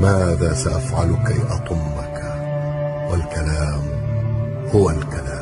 ماذا 0.00 0.54
سأفعل 0.54 1.16
كي 1.26 1.40
اطمك 1.50 2.05
والكلام 3.10 3.82
هو 4.74 4.90
الكلام. 4.90 5.35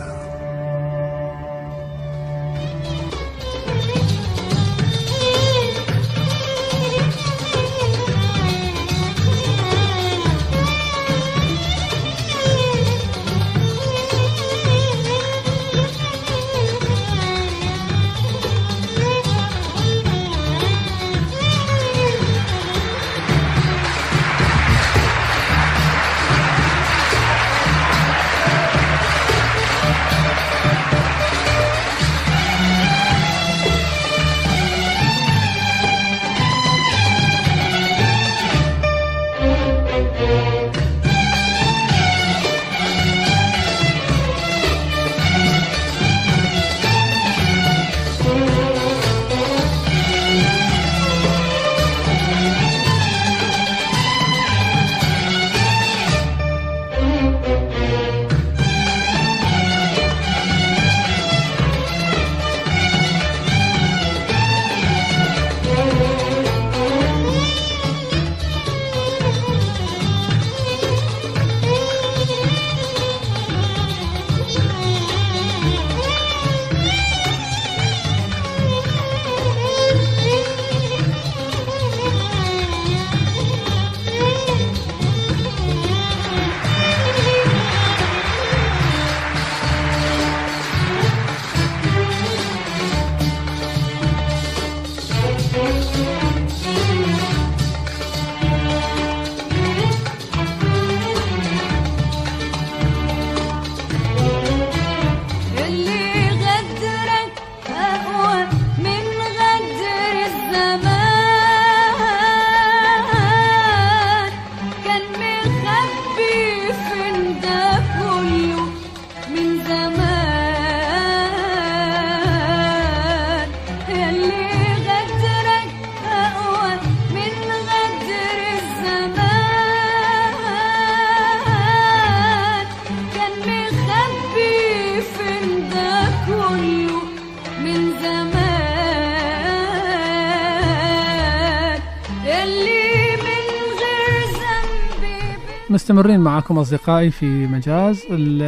مستمرين 145.95 146.21
معكم 146.21 146.59
أصدقائي 146.59 147.11
في 147.11 147.27
مجاز. 147.47 148.03
ال- 148.11 148.43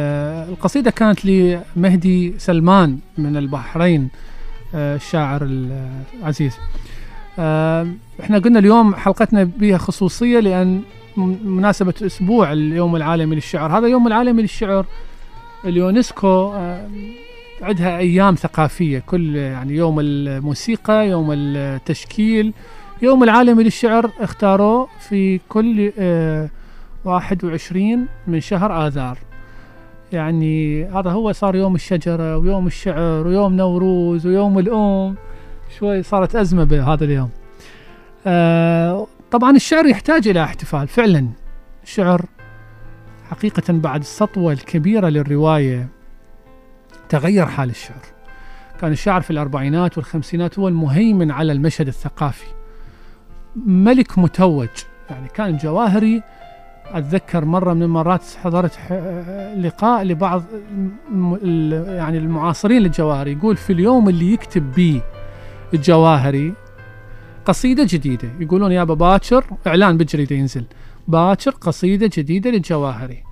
القصيدة 0.49 0.91
كانت 0.91 1.25
لمهدي 1.25 2.33
سلمان 2.37 2.99
من 3.17 3.37
البحرين 3.37 4.09
آه، 4.75 4.95
الشاعر 4.95 5.41
العزيز. 6.21 6.55
آه، 7.39 7.87
إحنا 8.21 8.39
قلنا 8.39 8.59
اليوم 8.59 8.95
حلقتنا 8.95 9.43
بها 9.43 9.77
خصوصية 9.77 10.39
لأن 10.39 10.81
م- 11.17 11.35
مناسبة 11.57 11.93
أسبوع 12.05 12.53
اليوم 12.53 12.95
العالمي 12.95 13.35
للشعر. 13.35 13.77
هذا 13.77 13.87
يوم 13.87 14.07
العالمي 14.07 14.41
للشعر 14.41 14.85
اليونسكو 15.65 16.51
آه، 16.53 16.87
عندها 17.61 17.97
أيام 17.97 18.35
ثقافية. 18.35 18.99
كل 18.99 19.35
يعني 19.35 19.75
يوم 19.75 19.99
الموسيقى 19.99 21.07
يوم 21.09 21.27
التشكيل 21.31 22.53
يوم 23.01 23.23
العالمي 23.23 23.63
للشعر 23.63 24.11
اختاروه 24.19 24.87
في 25.09 25.39
كل 25.49 25.91
21 27.07 28.07
من 28.27 28.39
شهر 28.39 28.87
آذار. 28.87 29.17
يعني 30.11 30.85
هذا 30.85 31.11
هو 31.11 31.31
صار 31.31 31.55
يوم 31.55 31.75
الشجرة 31.75 32.37
ويوم 32.37 32.67
الشعر 32.67 33.27
ويوم 33.27 33.53
نوروز 33.53 34.27
ويوم 34.27 34.59
الأم. 34.59 35.15
شوي 35.79 36.03
صارت 36.03 36.35
أزمة 36.35 36.63
بهذا 36.63 37.05
اليوم. 37.05 37.29
آه 38.27 39.07
طبعا 39.31 39.55
الشعر 39.55 39.85
يحتاج 39.85 40.27
إلى 40.27 40.43
احتفال 40.43 40.87
فعلا. 40.87 41.27
الشعر 41.83 42.25
حقيقة 43.29 43.73
بعد 43.73 43.99
السطوة 43.99 44.53
الكبيرة 44.53 45.09
للرواية 45.09 45.87
تغير 47.09 47.45
حال 47.45 47.69
الشعر. 47.69 48.01
كان 48.81 48.91
الشعر 48.91 49.21
في 49.21 49.31
الأربعينات 49.31 49.97
والخمسينات 49.97 50.59
هو 50.59 50.67
المهيمن 50.67 51.31
على 51.31 51.51
المشهد 51.51 51.87
الثقافي. 51.87 52.47
ملك 53.65 54.17
متوج 54.19 54.69
يعني 55.09 55.27
كان 55.27 55.47
الجواهري 55.47 56.23
أتذكر 56.91 57.45
مرة 57.45 57.73
من 57.73 57.83
المرات 57.83 58.23
حضرت 58.43 58.79
لقاء 59.57 60.03
لبعض 60.03 60.43
يعني 61.87 62.17
المعاصرين 62.17 62.81
للجواهري 62.81 63.31
يقول 63.31 63.57
في 63.57 63.73
اليوم 63.73 64.09
اللي 64.09 64.33
يكتب 64.33 64.71
بيه 64.71 65.01
الجواهري 65.73 66.53
قصيدة 67.45 67.87
جديدة. 67.89 68.29
يقولون 68.39 68.71
يابا 68.71 68.93
باكر 68.93 69.45
إعلان 69.67 69.97
بالجريده 69.97 70.35
ينزل. 70.35 70.65
باكر 71.07 71.51
قصيدة 71.51 72.09
جديدة 72.17 72.49
للجواهري. 72.49 73.23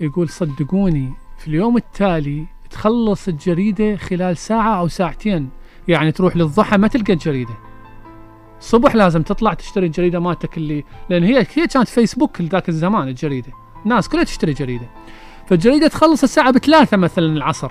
يقول 0.00 0.28
صدقوني 0.28 1.12
في 1.38 1.48
اليوم 1.48 1.76
التالي 1.76 2.46
تخلص 2.70 3.28
الجريدة 3.28 3.96
خلال 3.96 4.36
ساعة 4.36 4.78
أو 4.78 4.88
ساعتين. 4.88 5.48
يعني 5.88 6.12
تروح 6.12 6.36
للضحى 6.36 6.78
ما 6.78 6.88
تلقى 6.88 7.12
الجريدة. 7.12 7.54
الصبح 8.64 8.94
لازم 8.94 9.22
تطلع 9.22 9.54
تشتري 9.54 9.86
الجريدة 9.86 10.20
مالتك 10.20 10.56
اللي 10.56 10.84
لأن 11.10 11.24
هي 11.24 11.46
هي 11.54 11.66
كانت 11.66 11.88
فيسبوك 11.88 12.40
ذاك 12.40 12.68
الزمان 12.68 13.08
الجريدة. 13.08 13.52
الناس 13.84 14.08
كلها 14.08 14.24
تشتري 14.24 14.52
جريدة. 14.52 14.86
فالجريدة 15.46 15.88
تخلص 15.88 16.22
الساعة 16.22 16.50
بثلاثة 16.50 16.96
مثلا 16.96 17.26
العصر. 17.26 17.70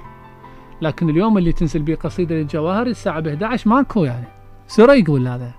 لكن 0.82 1.10
اليوم 1.10 1.38
اللي 1.38 1.52
تنزل 1.52 1.82
به 1.82 1.96
قصيدة 1.96 2.36
للجواهر 2.36 2.88
الساعة 2.88 3.20
ب 3.20 3.28
11 3.28 3.70
ماكو 3.70 4.04
يعني. 4.04 4.28
سرى 4.68 5.00
يقول 5.00 5.28
هذا. 5.28 5.52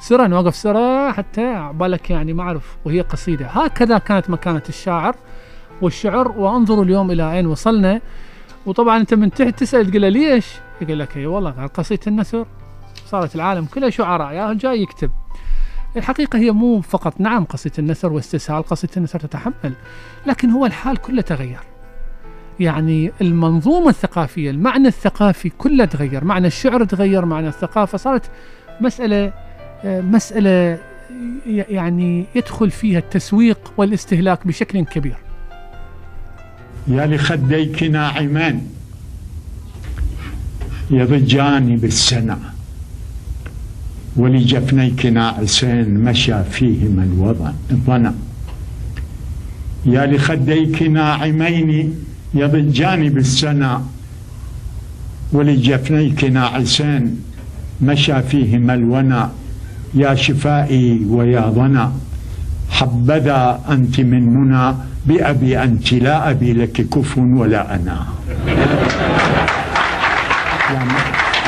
سرى 0.00 0.28
نوقف 0.28 0.54
سرى 0.54 1.12
حتى 1.12 1.44
عبالك 1.44 2.10
يعني 2.10 2.32
ما 2.32 2.42
أعرف 2.42 2.76
وهي 2.84 3.00
قصيدة. 3.00 3.46
هكذا 3.46 3.98
كانت 3.98 4.30
مكانة 4.30 4.62
الشاعر 4.68 5.16
والشعر 5.82 6.28
وانظروا 6.28 6.84
اليوم 6.84 7.10
إلى 7.10 7.32
أين 7.32 7.46
وصلنا. 7.46 8.00
وطبعا 8.66 8.96
أنت 8.96 9.14
من 9.14 9.30
تحت 9.30 9.58
تسأل 9.58 9.90
تقول 9.90 10.02
له 10.02 10.08
ليش؟ 10.08 10.46
يقول 10.80 10.98
لك 10.98 11.16
أي 11.16 11.26
والله 11.26 11.66
قصيدة 11.66 12.02
النثر 12.06 12.46
صارت 13.12 13.34
العالم 13.34 13.64
كله 13.64 13.90
شعراء 13.90 14.32
يا 14.32 14.54
جاي 14.54 14.82
يكتب. 14.82 15.10
الحقيقة 15.96 16.38
هي 16.38 16.50
مو 16.50 16.80
فقط 16.80 17.20
نعم 17.20 17.44
قصيدة 17.44 17.74
النثر 17.78 18.12
واستسهال 18.12 18.62
قصيدة 18.62 18.92
النثر 18.96 19.20
تتحمل 19.20 19.72
لكن 20.26 20.50
هو 20.50 20.66
الحال 20.66 20.96
كله 20.96 21.22
تغير. 21.22 21.60
يعني 22.60 23.12
المنظومة 23.20 23.88
الثقافية 23.88 24.50
المعنى 24.50 24.88
الثقافي 24.88 25.48
كله 25.48 25.84
تغير 25.84 26.24
معنى 26.24 26.46
الشعر 26.46 26.84
تغير 26.84 27.24
معنى 27.24 27.48
الثقافة 27.48 27.98
صارت 27.98 28.30
مسألة 28.80 29.32
مسألة 29.84 30.78
يعني 31.46 32.26
يدخل 32.34 32.70
فيها 32.70 32.98
التسويق 32.98 33.72
والاستهلاك 33.76 34.46
بشكل 34.46 34.84
كبير. 34.84 35.16
يا 36.88 37.06
لخديك 37.06 37.82
ناعمان 37.82 38.66
يضجان 40.90 41.76
بالسنة. 41.76 42.51
ولجفنيك 44.16 45.06
ناعسين 45.06 45.88
مشى 46.04 46.44
فيهما 46.44 47.02
الوضن 47.04 47.52
الظنا. 47.70 48.14
يا 49.86 50.06
لخديك 50.06 50.82
ناعمين 50.82 51.94
يضجان 52.34 53.08
بالسنة 53.08 53.86
ولجفنيك 55.32 56.24
ناعسين 56.24 57.20
مشى 57.80 58.22
فيهما 58.22 58.74
الونا. 58.74 59.30
يا 59.94 60.14
شفائي 60.14 61.04
ويا 61.08 61.50
ظنا 61.50 61.92
حبذا 62.70 63.60
أنت 63.68 64.00
من 64.00 64.24
منى 64.34 64.74
بأبي 65.06 65.62
أنت 65.62 65.92
لا 65.92 66.30
أبي 66.30 66.52
لك 66.52 66.72
كف 66.72 67.18
ولا 67.18 67.74
أنا. 67.74 68.06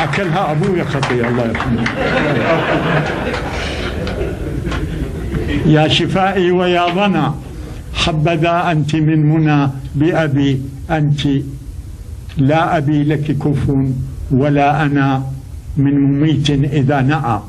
أكلها 0.05 0.53
أبويا 0.53 0.85
خطية 0.85 1.29
الله 1.29 1.45
يرحمه. 1.45 1.85
يا 5.67 5.89
شفائي 5.89 6.51
ويا 6.51 6.95
ظنا 6.95 7.35
حبذا 7.95 8.71
أنت 8.71 8.97
من 8.97 9.21
منى 9.31 9.71
بأبي 9.95 10.63
أنت 10.91 11.21
لا 12.37 12.77
أبي 12.77 13.05
لك 13.05 13.39
كف 13.39 13.65
ولا 14.31 14.83
أنا 14.83 15.23
من 15.77 16.01
مميت 16.01 16.51
إذا 16.51 17.01
نأى 17.01 17.41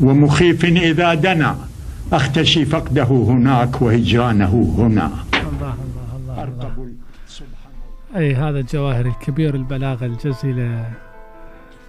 ومخيف 0.00 0.64
إذا 0.64 1.14
دنا. 1.14 1.56
أختشي 2.12 2.64
فقده 2.64 3.04
هناك 3.04 3.82
وهجرانه 3.82 4.74
هنا. 4.78 5.10
الله 5.32 5.74
الله 5.84 6.08
الله, 6.16 6.44
الله. 6.44 6.88
أي 8.16 8.34
هذا 8.34 8.58
الجواهري 8.58 9.08
الكبير 9.08 9.54
البلاغة 9.54 10.06
الجزيلة. 10.06 10.84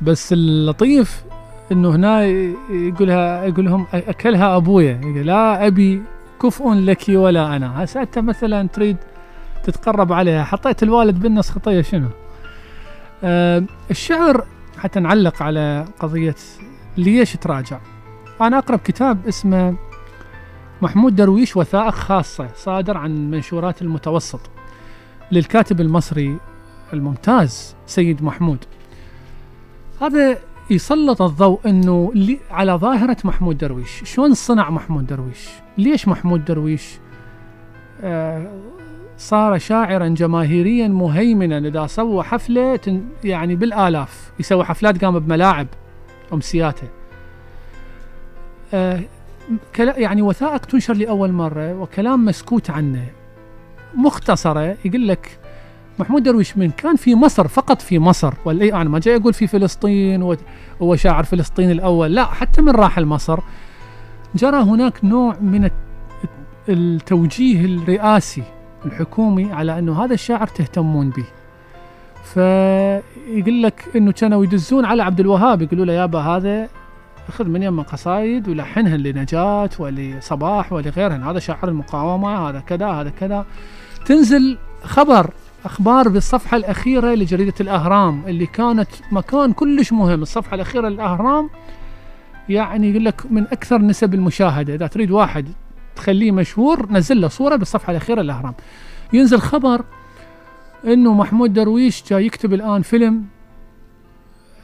بس 0.02 0.34
اللطيف 0.34 1.24
إنه 1.72 1.96
هنا 1.96 2.26
يقولها 2.70 3.46
يقول 3.46 3.66
لهم 3.66 3.88
أكلها 3.94 4.58
أبويا. 4.58 5.00
يقول 5.04 5.26
لا 5.26 5.68
أبي 5.68 6.02
كفء 6.42 6.74
لك 6.74 7.04
ولا 7.10 7.56
أنا. 7.56 7.84
هسه 7.84 8.02
أنت 8.02 8.20
مثلا 8.20 8.68
تريد 8.68 8.98
تتقرب 9.64 10.14
عليها. 10.14 10.44
حطيت 10.44 10.84
الوالد 10.84 11.20
بالنص 11.20 11.50
خطيه 11.50 11.82
شنو؟ 11.82 12.08
آه 13.24 13.64
الشعر 13.92 14.46
حتى 14.78 15.00
نعلق 15.00 15.42
على 15.44 15.86
قضية 16.00 16.36
ليش 16.98 17.34
تراجع. 17.34 17.80
أنا 18.42 18.58
اقرا 18.58 18.78
كتاب 18.78 19.28
اسمه 19.28 19.76
محمود 20.82 21.16
درويش 21.16 21.58
وثائق 21.58 21.94
خاصة 21.94 22.50
صادر 22.56 22.98
عن 22.98 23.32
منشورات 23.32 23.82
المتوسط 23.82 24.40
للكاتب 25.32 25.82
المصري 25.82 26.38
الممتاز 26.94 27.76
سيد 27.86 28.24
محمود. 28.24 28.58
هذا 30.02 30.38
يسلط 30.70 31.22
الضوء 31.22 31.60
إنه 31.66 32.12
على 32.52 32.72
ظاهرة 32.72 33.18
محمود 33.24 33.58
درويش. 33.58 34.04
شلون 34.04 34.34
صنع 34.34 34.70
محمود 34.70 35.08
درويش؟ 35.08 35.50
ليش 35.78 36.08
محمود 36.08 36.46
درويش؟ 36.46 37.00
آه 38.02 38.48
صار 39.18 39.58
شاعرا 39.58 40.08
جماهيريا 40.08 40.88
مهيمنا. 40.88 41.58
إذا 41.58 41.88
سوى 41.88 42.24
حفلة 42.24 43.02
يعني 43.24 43.56
بالآلاف. 43.56 44.32
يسوي 44.40 44.64
حفلات 44.66 45.06
قام 45.06 45.20
بملاعب 45.20 45.68
أمسياته. 46.34 46.88
آه 48.74 49.00
يعني 49.80 50.22
وثائق 50.22 50.66
تنشر 50.66 50.94
لأول 50.94 51.32
مرة 51.32 51.74
وكلام 51.74 52.26
مسكوت 52.26 52.70
عنه. 52.70 53.08
مختصرة 53.96 54.78
يقول 54.86 55.08
لك 55.08 55.40
محمود 56.00 56.24
درويش 56.24 56.58
من 56.58 56.72
كان 56.72 56.96
في 56.96 57.16
مصر 57.16 57.48
فقط 57.48 57.82
في 57.82 58.00
مصر. 58.00 58.34
ولا 58.46 58.82
أنا 58.82 58.90
ما 58.90 59.00
جاي 59.00 59.16
أقول 59.16 59.34
في 59.34 59.48
فلسطين 59.48 60.36
هو 60.82 60.96
شاعر 60.96 61.24
فلسطين 61.24 61.72
الأول. 61.72 62.16
لا 62.16 62.26
حتى 62.26 62.62
من 62.62 62.70
راح 62.70 63.00
لمصر 63.00 63.40
جرى 64.36 64.58
هناك 64.58 65.06
نوع 65.06 65.36
من 65.42 65.66
الت- 65.66 65.74
التوجيه 66.70 67.66
الرئاسي 67.66 68.44
الحكومي 68.86 69.54
على 69.54 69.80
أنه 69.80 70.04
هذا 70.04 70.14
الشاعر 70.14 70.48
تهتمون 70.48 71.10
به. 71.10 71.26
فيقول 72.24 73.64
لك 73.64 73.86
أنه 73.96 74.12
كانوا 74.12 74.44
يدزون 74.44 74.86
على 74.86 75.04
عبد 75.04 75.20
الوهاب. 75.20 75.62
يقولوا 75.62 75.86
له 75.86 75.94
يابا 75.94 76.20
هذا 76.20 76.70
خذ 77.32 77.46
من 77.46 77.64
يمه 77.64 77.84
قصايد 77.84 78.50
ولحنهن 78.50 79.00
لنجاة 79.00 79.70
ولصباح 79.80 80.74
ولغيرهن. 80.74 81.24
هذا 81.24 81.40
شاعر 81.40 81.70
المقاومة 81.70 82.50
هذا 82.50 82.60
كذا 82.60 82.88
هذا 82.88 83.10
كذا. 83.10 83.46
تنزل 84.06 84.58
خبر 84.84 85.32
أخبار 85.66 86.10
بالصفحة 86.10 86.58
الأخيرة 86.58 87.14
لجريدة 87.14 87.54
الأهرام 87.62 88.24
اللي 88.28 88.46
كانت 88.46 88.90
مكان 89.12 89.54
كلش 89.54 89.94
مهم. 89.94 90.22
الصفحة 90.22 90.56
الأخيرة 90.56 90.90
للأهرام 90.90 91.50
يعني 92.50 92.90
يقول 92.90 93.06
لك 93.06 93.32
من 93.32 93.44
أكثر 93.44 93.82
نسب 93.82 94.14
المشاهدة. 94.14 94.76
إذا 94.76 94.88
تريد 94.88 95.12
واحد 95.12 95.50
تخليه 95.96 96.32
مشهور 96.32 96.92
نزل 96.92 97.22
له 97.22 97.28
صورة 97.28 97.56
بالصفحة 97.56 97.92
الأخيرة 97.92 98.22
للأهرام. 98.22 98.54
ينزل 99.14 99.40
خبر 99.40 99.84
إنه 100.86 101.14
محمود 101.14 101.54
درويش 101.54 102.04
جاي 102.10 102.26
يكتب 102.26 102.54
الآن 102.54 102.82
فيلم 102.82 103.26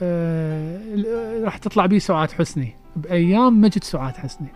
آه 0.01 1.41
راح 1.43 1.57
تطلع 1.57 1.85
به 1.85 1.97
سعاد 1.97 2.31
حسني 2.31 2.75
بأيام 2.95 3.61
مجد 3.61 3.83
سعاد 3.83 4.15
حسني. 4.15 4.47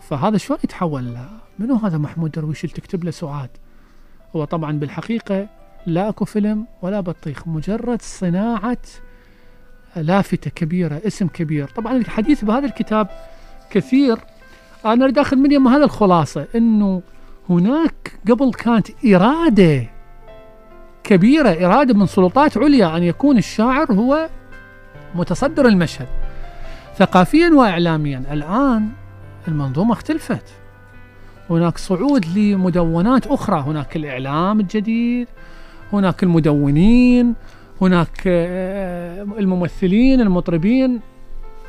فهذا 0.00 0.36
شلون 0.36 0.58
يتحول 0.64 1.14
له؟ 1.14 1.28
منو 1.58 1.74
هذا 1.74 1.98
محمود 1.98 2.30
درويش 2.30 2.64
اللي 2.64 2.74
تكتب 2.74 3.04
له 3.04 3.10
سعاد؟ 3.10 3.50
هو 4.38 4.44
طبعا 4.44 4.72
بالحقيقة 4.72 5.46
لا 5.86 6.08
أكو 6.08 6.24
فيلم 6.24 6.66
ولا 6.82 7.00
بطيخ 7.00 7.48
مجرد 7.48 8.02
صناعة 8.02 8.78
لافتة 9.96 10.50
كبيرة 10.50 11.00
اسم 11.06 11.28
كبير. 11.28 11.68
طبعا 11.68 11.96
الحديث 11.96 12.44
بهذا 12.44 12.66
الكتاب 12.66 13.08
كثير. 13.70 14.18
أنا 14.84 15.04
أريد 15.04 15.18
أخذ 15.18 15.36
من 15.36 15.66
هذا 15.66 15.84
الخلاصة 15.84 16.46
إنه 16.54 17.02
هناك 17.50 18.12
قبل 18.30 18.52
كانت 18.52 19.04
إرادة 19.06 19.86
كبيرة 21.04 21.66
إرادة 21.66 21.94
من 21.94 22.06
سلطات 22.06 22.56
عليا 22.56 22.96
أن 22.96 23.02
يكون 23.02 23.38
الشاعر 23.38 23.92
هو 23.92 24.28
متصدر 25.14 25.66
المشهد. 25.66 26.08
ثقافيا 26.96 27.50
واعلاميا 27.50 28.22
الآن 28.30 28.88
المنظومة 29.48 29.92
اختلفت. 29.92 30.44
هناك 31.50 31.78
صعود 31.78 32.26
لمدونات 32.38 33.26
أخرى. 33.26 33.60
هناك 33.60 33.96
الإعلام 33.96 34.60
الجديد 34.60 35.28
هناك 35.92 36.22
المدونين 36.22 37.34
هناك 37.82 38.22
آه، 38.26 39.22
الممثلين 39.22 40.20
المطربين. 40.20 41.00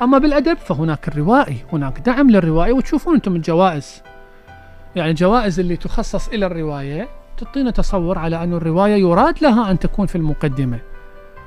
أما 0.02 0.18
بالأدب 0.18 0.58
فهناك 0.58 1.08
الروائي 1.08 1.58
هناك 1.74 2.00
دعم 2.00 2.30
للروائي. 2.30 2.72
وتشوفون 2.72 3.16
أنتم 3.16 3.36
الجوائز. 3.36 4.02
يعني 4.96 5.10
الجوائز 5.12 5.60
اللي 5.60 5.76
تخصص 5.76 6.28
إلى 6.28 6.46
الرواية 6.46 7.08
تعطينا 7.38 7.72
تصور 7.72 8.18
على 8.18 8.44
أن 8.44 8.54
الرواية 8.54 8.96
يراد 8.96 9.44
لها 9.44 9.72
أن 9.72 9.80
تكون 9.80 10.06
في 10.06 10.16
المقدمة. 10.16 10.80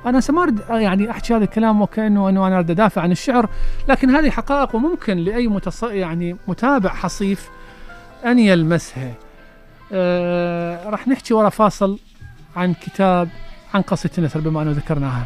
أنا 0.05 0.19
سمارد 0.19 0.59
يعني 0.69 1.11
أحكي 1.11 1.33
هذا 1.33 1.43
الكلام 1.43 1.81
وكأنه 1.81 2.29
انه 2.29 2.47
أنا 2.47 2.55
أريد 2.55 2.71
أدافع 2.71 3.01
عن 3.01 3.11
الشعر 3.11 3.49
لكن 3.89 4.09
هذه 4.09 4.29
حقائق 4.29 4.75
وممكن 4.75 5.17
لأي 5.17 5.47
متص... 5.47 5.83
يعني 5.83 6.35
متابع 6.47 6.89
حصيف 6.89 7.49
ان 8.25 8.39
يلمسها 8.39 9.13
آه 9.93 10.89
راح 10.89 11.07
نحكي 11.07 11.33
ورا 11.33 11.49
فاصل 11.49 11.99
عن 12.55 12.73
كتاب 12.73 13.29
عن 13.73 13.81
قصيدة 13.81 14.13
النثر 14.17 14.39
بما 14.39 14.61
أنه 14.61 14.71
ذكرناها. 14.71 15.25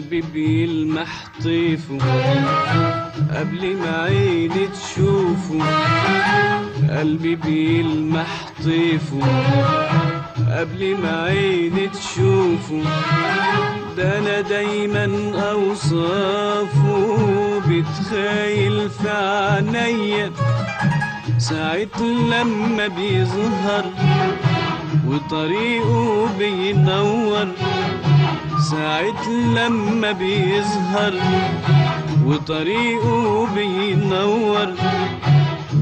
قلبي 0.00 0.20
بيلمح 0.34 1.24
طيفه 1.44 1.98
قبل 3.36 3.76
ما 3.76 4.02
عيني 4.02 4.66
تشوفه 4.68 5.58
قلبي 6.98 7.34
بيلمح 7.36 8.46
طيفه 8.64 9.20
قبل 10.58 10.96
ما 11.02 11.22
عيني 11.22 11.88
تشوفه 11.88 12.82
ده 13.96 14.18
أنا 14.18 14.40
دايما 14.40 15.06
أوصافه. 15.50 17.18
بتخيل 17.68 18.90
في 18.90 19.10
عينيا 19.10 20.30
ساعة 21.38 22.02
لما 22.02 22.88
بيظهر. 22.88 23.84
وطريقه 25.08 26.28
بينور. 26.38 27.48
ساعة 28.60 29.28
لما 29.28 30.12
بيظهر 30.12 31.14
وطريقه 32.26 33.46
بينور. 33.54 34.74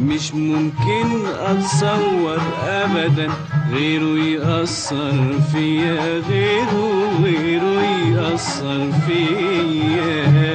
مش 0.05 0.35
ممكن 0.35 1.27
أتصور 1.41 2.41
ابدا 2.67 3.29
غيره 3.73 4.19
يأثر 4.19 5.41
فيا 5.53 6.23
غيره 6.31 7.09
غيره 7.23 7.83
يأثر 8.15 8.93
فيا. 9.07 10.49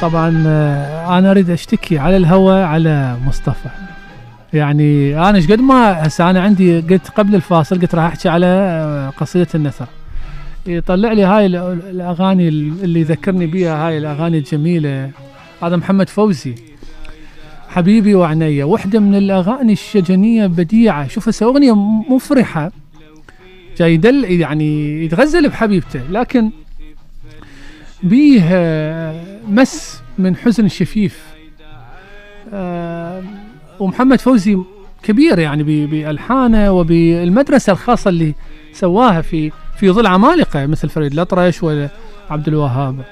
طبعا 0.00 0.44
آه، 0.46 1.18
أنا 1.18 1.30
أريد 1.30 1.50
أشتكي 1.50 1.98
على 1.98 2.16
الهواء 2.16 2.62
على 2.64 3.16
مصطفى. 3.26 3.68
يعني 4.52 5.18
أنا 5.28 5.36
إيش 5.36 5.46
قد 5.52 5.60
ما 5.60 6.06
هسه 6.06 6.30
أنا 6.30 6.42
عندي 6.42 6.80
قلت 6.80 7.08
قبل 7.08 7.34
الفاصل 7.34 7.80
قلت 7.80 7.94
راح 7.94 8.04
أحكي 8.04 8.28
على 8.28 8.46
آه، 8.46 9.10
قصيدة 9.10 9.46
النثر. 9.54 9.86
يطلع 10.66 11.12
لي 11.12 11.22
هاي 11.24 11.46
ال- 11.46 11.56
الأغاني 11.90 12.48
اللي 12.48 13.00
يذكرني 13.00 13.46
بها 13.46 13.86
هاي 13.88 13.98
الأغاني 13.98 14.38
الجميلة. 14.38 15.10
هذا 15.62 15.76
محمد 15.76 16.08
فوزي. 16.08 16.54
حبيبي 17.68 18.14
وعنيا 18.14 18.64
واحدة 18.64 19.00
من 19.00 19.14
الأغاني 19.14 19.72
الشجنية 19.72 20.46
بديعة. 20.46 21.08
شوف 21.08 21.28
هسه 21.28 21.46
أغنية 21.46 21.74
م- 21.74 22.14
مفرحة. 22.14 22.72
جاي 23.78 23.94
يدل 23.94 24.24
يعني 24.24 25.04
يتغزل 25.04 25.48
بحبيبته. 25.48 26.00
لكن 26.10 26.50
بيه 28.02 28.42
آه، 28.52 29.24
مس 29.48 30.00
من 30.18 30.36
حزن 30.36 30.68
شفيف. 30.68 31.20
آه، 32.52 33.22
ومحمد 33.80 34.20
فوزي 34.20 34.58
كبير 35.02 35.38
يعني 35.38 35.86
بألحانة 35.86 36.72
وبالمدرسة 36.72 37.72
الخاصة 37.72 38.08
اللي 38.08 38.34
سواها 38.72 39.20
في 39.20 39.52
في 39.78 39.90
ظل 39.90 40.06
عمالقة 40.06 40.66
مثل 40.66 40.88
فريد 40.88 41.12
الأطرش 41.12 41.62
وعبد 41.62 42.48
الوهاب. 42.48 43.04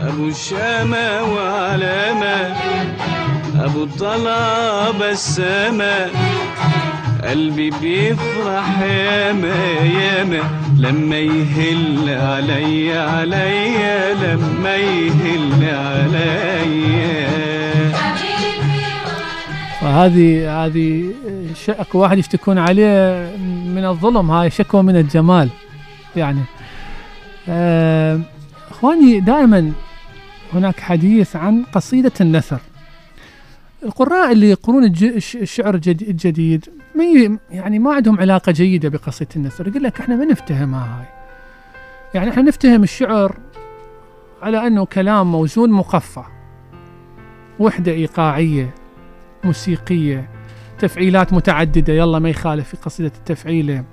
أبو 0.00 0.28
الشامة 0.28 1.22
وعلامة 1.22 2.56
أبو 3.64 3.84
الطلع 3.84 4.90
بسامة 4.90 6.10
قلبي 7.24 7.70
بيفرح 7.70 8.80
ياما 8.80 9.54
ياما 10.00 10.40
لما 10.78 11.18
يهل 11.18 12.08
عليا 12.08 13.00
عليا 13.10 14.14
لما 14.14 14.76
يهل 14.76 15.64
عليا. 15.64 17.30
هذه 19.82 21.10
ش- 21.64 21.70
اكو 21.70 21.98
واحد 21.98 22.18
يشتكون 22.18 22.58
عليه 22.58 23.30
من 23.74 23.84
الظلم 23.84 24.30
هاي 24.30 24.50
شكوى 24.50 24.82
من 24.82 24.96
الجمال 24.96 25.48
يعني. 26.16 26.40
آه، 27.48 28.20
إخواني 28.70 29.20
دائما 29.20 29.72
هناك 30.54 30.80
حديث 30.80 31.36
عن 31.36 31.64
قصيدة 31.72 32.12
النثر. 32.20 32.58
القراء 33.82 34.32
اللي 34.32 34.50
يقرون 34.50 34.84
الشعر 35.34 35.74
الجد- 35.74 36.08
الجديد 36.08 36.68
ما 36.94 37.38
يعني 37.50 37.78
ما 37.78 37.94
عندهم 37.94 38.20
علاقة 38.20 38.52
جيدة 38.52 38.88
بقصيدة 38.88 39.30
النثر 39.36 39.68
يقول 39.68 39.82
لك 39.82 40.00
إحنا 40.00 40.16
ما 40.16 40.24
نفتهمها 40.24 40.98
هاي. 40.98 41.06
يعني 42.14 42.30
إحنا 42.30 42.42
نفتهم 42.42 42.82
الشعر 42.82 43.36
على 44.42 44.66
إنه 44.66 44.84
كلام 44.84 45.32
موزون 45.32 45.70
مقفى. 45.72 46.22
وحدة 47.58 47.92
إيقاعية 47.92 48.74
موسيقية 49.44 50.28
تفعيلات 50.78 51.32
متعددة. 51.32 51.92
يلا 51.92 52.18
ما 52.18 52.28
يخالف 52.28 52.68
في 52.68 52.76
قصيدة 52.76 53.12
التفعيلة. 53.18 53.84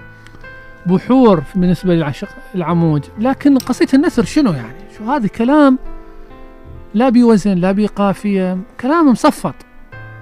بحور 0.86 1.43
بالنسبة 1.56 1.93
للعشق 1.93 2.30
العمود. 2.56 3.06
لكن 3.19 3.58
قصيدة 3.58 3.91
النثر 3.93 4.23
شنو 4.23 4.54
يعني؟ 4.54 4.78
شو 4.97 5.04
هذا 5.12 5.28
كلام 5.28 5.80
لا 6.93 7.10
بوزن 7.10 7.58
لا 7.58 7.71
بقافية 7.71 8.58
كلام 8.82 9.12
مصفط. 9.12 9.56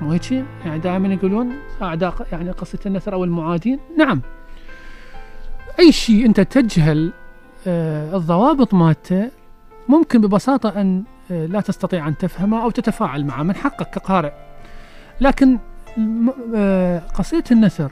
مو 0.01 0.11
هيك 0.11 0.31
يعني 0.65 0.79
دائما 0.79 1.13
يقولون 1.13 1.53
أعداء 1.81 2.27
يعني 2.31 2.51
قصيدة 2.51 2.83
النثر 2.85 3.13
أو 3.13 3.23
المعادين. 3.23 3.79
نعم. 3.97 4.21
أي 5.79 5.91
شيء 5.91 6.25
أنت 6.25 6.41
تجهل 6.41 7.13
آه 7.67 8.17
الضوابط 8.17 8.73
مالته 8.73 9.31
ممكن 9.89 10.21
ببساطة 10.21 10.81
أن 10.81 11.03
آه 11.31 11.45
لا 11.45 11.61
تستطيع 11.61 12.07
أن 12.07 12.17
تفهمه 12.17 12.63
أو 12.63 12.69
تتفاعل 12.69 13.25
معه. 13.25 13.43
من 13.43 13.55
حقك 13.55 13.89
كقارئ. 13.89 14.31
لكن 15.21 15.59
آه، 16.55 16.99
قصيدة 16.99 17.43
النثر 17.51 17.91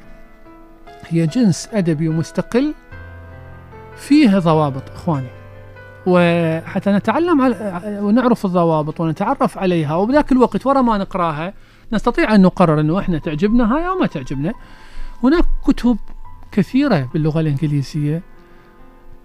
هي 1.08 1.28
جنس 1.28 1.70
أدبي 1.74 2.08
ومستقل 2.08 2.74
فيها 3.96 4.40
ضوابط 4.40 4.90
إخواني. 4.96 5.28
وحتى 6.06 6.92
نتعلم 6.92 7.42
على 7.42 7.82
ونعرف 8.02 8.46
الضوابط 8.46 9.00
ونتعرف 9.00 9.58
عليها 9.58 9.96
وبذاك 9.96 10.32
الوقت 10.32 10.66
ورا 10.66 10.82
ما 10.82 10.98
نقراها 10.98 11.54
نستطيع 11.94 12.36
أن 12.36 12.42
نقرر 12.42 12.80
أنه 12.80 13.00
إحنا 13.00 13.18
تعجبنا 13.18 13.76
هاي 13.76 13.88
أو 13.88 13.96
ما 13.96 14.08
تعجبنا. 14.08 14.54
هناك 15.24 15.46
كتب 15.64 15.98
كثيرة 16.52 17.10
باللغة 17.14 17.40
الإنجليزية 17.40 18.22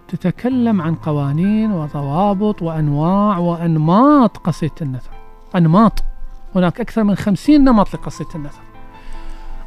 تتكلم 0.07 0.81
عن 0.81 0.95
قوانين 0.95 1.71
وضوابط 1.71 2.61
وأنواع 2.61 3.37
وأنماط 3.37 4.37
قصيدة 4.37 4.73
النثر. 4.81 5.11
أنماط 5.55 6.03
هناك 6.55 6.79
أكثر 6.79 7.03
من 7.03 7.15
خمسين 7.15 7.63
نمط 7.63 7.93
لقصيدة 7.93 8.29
النثر. 8.35 8.61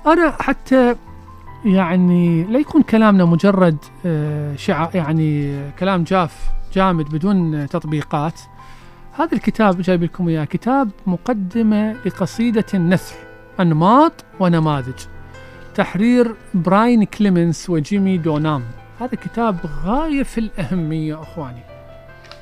أنا 0.06 0.30
حتى 0.30 0.96
يعني 1.64 2.44
لا 2.44 2.58
يكون 2.58 2.82
كلامنا 2.82 3.24
مجرد 3.24 3.76
آه، 4.06 4.56
شع 4.56 4.88
يعني 4.94 5.60
كلام 5.78 6.04
جاف 6.04 6.50
جامد 6.74 7.04
بدون 7.04 7.68
تطبيقات 7.68 8.40
هذا 9.12 9.32
الكتاب 9.32 9.80
جايب 9.80 10.02
لكم 10.02 10.28
إياه. 10.28 10.44
كتاب 10.44 10.90
مقدمة 11.06 11.92
لقصيدة 12.06 12.64
النثر 12.74 13.14
انماط 13.60 14.12
ونماذج. 14.40 14.98
تحرير 15.74 16.34
براين 16.54 17.04
كليمنس 17.04 17.70
وجيمي 17.70 18.18
دونام. 18.18 18.62
هذا 19.00 19.14
كتاب 19.14 19.56
غاية 19.84 20.22
في 20.22 20.38
الأهمية 20.38 21.22
أخواني. 21.22 21.62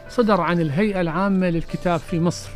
صدر 0.09 0.41
عن 0.41 0.61
الهيئة 0.61 1.01
العامة 1.01 1.51
للكتاب 1.51 2.01
في 2.01 2.21
مصر. 2.21 2.51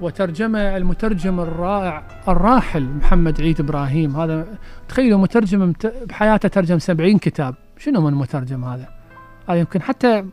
وترجمة 0.00 0.76
المترجم 0.76 1.40
الرائع 1.40 2.02
الراحل 2.28 2.82
محمد 2.82 3.40
عيد 3.40 3.60
إبراهيم. 3.60 4.16
هذا 4.16 4.46
تخيلوا 4.88 5.18
مترجم 5.18 5.68
مت- 5.68 5.94
بحياته 6.08 6.48
ترجم 6.48 6.78
70 6.78 7.18
كتاب. 7.18 7.54
شنو 7.78 8.00
من 8.00 8.14
مترجم 8.14 8.64
هذا؟ 8.64 8.88
هذا 9.48 9.58
يمكن 9.58 9.82
حتى 9.82 10.24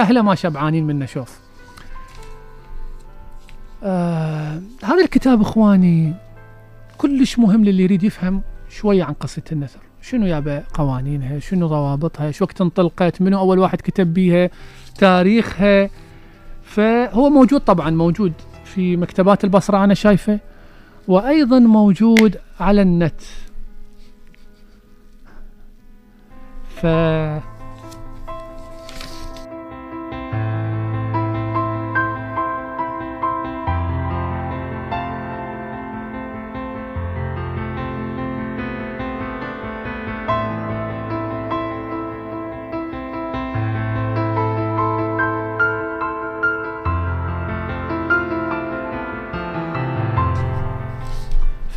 أهله 0.00 0.22
ما 0.22 0.34
شبعانين 0.34 0.86
منه 0.86 1.06
شوف. 1.06 1.47
آه 3.84 4.60
هذا 4.84 5.04
الكتاب 5.04 5.40
إخواني 5.40 6.14
كلش 6.98 7.38
مهم 7.38 7.64
للي 7.64 7.82
يريد 7.82 8.02
يفهم 8.02 8.42
شوية 8.70 9.04
عن 9.04 9.12
قصة 9.12 9.42
النثر. 9.52 9.80
شنو 10.02 10.26
يابا 10.26 10.64
قوانينها؟ 10.74 11.38
شنو 11.38 11.66
ضوابطها؟ 11.66 12.30
شو 12.30 12.44
وقت 12.44 12.60
انطلقت؟ 12.60 13.22
منو 13.22 13.38
أول 13.38 13.58
واحد 13.58 13.80
كتب 13.80 14.14
بيها؟ 14.14 14.50
تاريخها؟ 14.98 15.90
فهو 16.62 17.30
موجود 17.30 17.60
طبعا 17.60 17.90
موجود 17.90 18.32
في 18.64 18.96
مكتبات 18.96 19.44
البصرة 19.44 19.84
أنا 19.84 19.94
شايفه 19.94 20.40
وأيضا 21.08 21.58
موجود 21.58 22.36
على 22.60 22.82
النت. 22.82 23.20
ف 26.68 26.86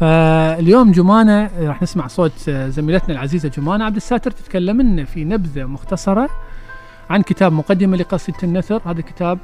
فاليوم 0.01 0.91
جمانة 0.91 1.49
راح 1.59 1.81
نسمع 1.81 2.07
صوت 2.07 2.49
زميلتنا 2.49 3.13
العزيزة 3.13 3.49
جمانة 3.49 3.85
عبد 3.85 3.95
الساتر 3.95 4.31
تتكلم 4.31 4.81
لنا 4.81 5.05
في 5.05 5.23
نبذة 5.23 5.65
مختصرة 5.65 6.29
عن 7.09 7.21
كتاب 7.21 7.53
مقدمة 7.53 7.97
لقصيدة 7.97 8.37
النثر. 8.43 8.81
هذا 8.85 8.99
الكتاب 8.99 9.39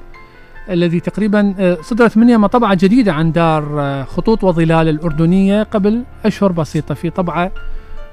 الذي 0.70 1.00
تقريبا 1.00 1.56
آه، 1.60 1.78
صدرت 1.82 2.18
من 2.18 2.30
يوم 2.30 2.46
طبعة 2.46 2.74
جديدة 2.74 3.14
عن 3.14 3.32
دار 3.32 3.82
آه، 3.82 4.04
خطوط 4.04 4.44
وظلال 4.44 4.90
الأردنية 4.90 5.64
قبل 5.64 6.04
أشهر 6.26 6.52
بسيطة 6.52 6.96
في 6.96 7.10
طبعة 7.10 7.52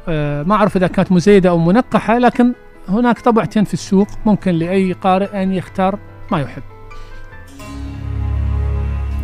آه، 0.09 0.43
ما 0.43 0.55
أعرف 0.55 0.77
إذا 0.77 0.87
كانت 0.87 1.13
مزيدة 1.13 1.51
أو 1.51 1.59
منقحة 1.59 2.19
لكن 2.19 2.53
هناك 2.89 3.21
طبعتين 3.21 3.65
في 3.65 3.75
السوق 3.75 4.09
ممكن 4.27 4.51
لأي 4.51 4.93
قارئ 4.93 5.43
أن 5.43 5.53
يختار 5.53 5.99
ما 6.33 6.41
يحب. 6.41 6.74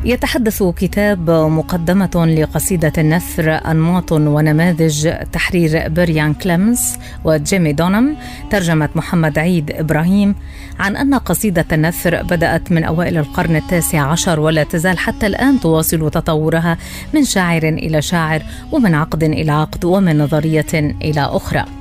يتحدث 0.05 0.63
كتاب 0.63 1.31
مقدمة 1.31 2.27
لقصيدة 2.39 2.93
النثر 2.99 3.51
أنماط 3.71 4.13
ونماذج 4.13 5.13
تحرير 5.33 5.89
بريان 5.89 6.35
كليمز 6.35 6.81
وجيمي 7.25 7.73
دونم 7.73 8.17
ترجمة 8.51 8.89
محمد 8.95 9.39
عيد 9.39 9.71
إبراهيم 9.71 10.35
عن 10.79 10.97
أن 10.97 11.15
قصيدة 11.15 11.67
النثر 11.73 12.23
بدأت 12.23 12.73
من 12.73 12.85
أوائل 12.85 13.19
القرن 13.19 13.57
التاسع 13.57 14.01
عشر 14.01 14.41
ولا 14.41 14.65
تزال 14.65 14.99
حتى 14.99 15.27
الآن 15.27 15.61
تواصل 15.61 16.11
تطورها 16.11 16.79
من 17.15 17.25
شاعر 17.25 17.63
إلى 17.63 18.03
شاعر 18.03 18.43
ومن 18.73 18.95
عقد 18.95 19.23
إلى 19.23 19.53
عقد 19.53 19.85
ومن 19.85 20.19
نظرية 20.19 20.75
إلى 20.75 21.21
أخرى. 21.21 21.80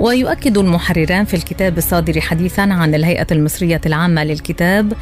ويؤكد 0.00 0.58
المحرران 0.58 1.24
في 1.24 1.34
الكتاب 1.34 1.78
الصادر 1.78 2.20
حديثا 2.20 2.60
عن 2.60 2.94
الهيئة 2.94 3.26
المصرية 3.32 3.80
العامة 3.86 4.24
للكتاب 4.24 4.92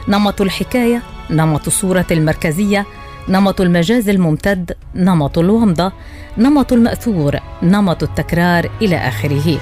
نمط 0.07 0.41
الحكاية 0.41 1.01
نمط 1.29 1.67
الصورة 1.67 2.05
المركزية 2.11 2.85
نمط 3.29 3.61
المجاز 3.61 4.09
الممتد 4.09 4.71
نمط 4.95 5.37
الومضة 5.37 5.91
نمط 6.37 6.73
المأثور 6.73 7.35
نمط 7.63 8.03
التكرار 8.03 8.69
إلى 8.81 8.97
آخره. 8.97 9.57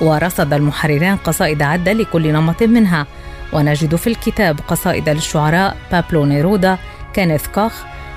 ورصد 0.00 0.52
المحرران 0.52 1.16
قصائد 1.16 1.62
عدة 1.62 1.92
لكل 1.92 2.32
نمط 2.32 2.62
منها. 2.62 3.06
ونجد 3.52 3.96
في 3.96 4.06
الكتاب 4.06 4.60
قصائد 4.68 5.08
للشعراء 5.08 5.76
بابلو 5.92 6.24
نيرودا 6.24 6.78
كينيث 7.14 7.46
كوخ 7.46 7.72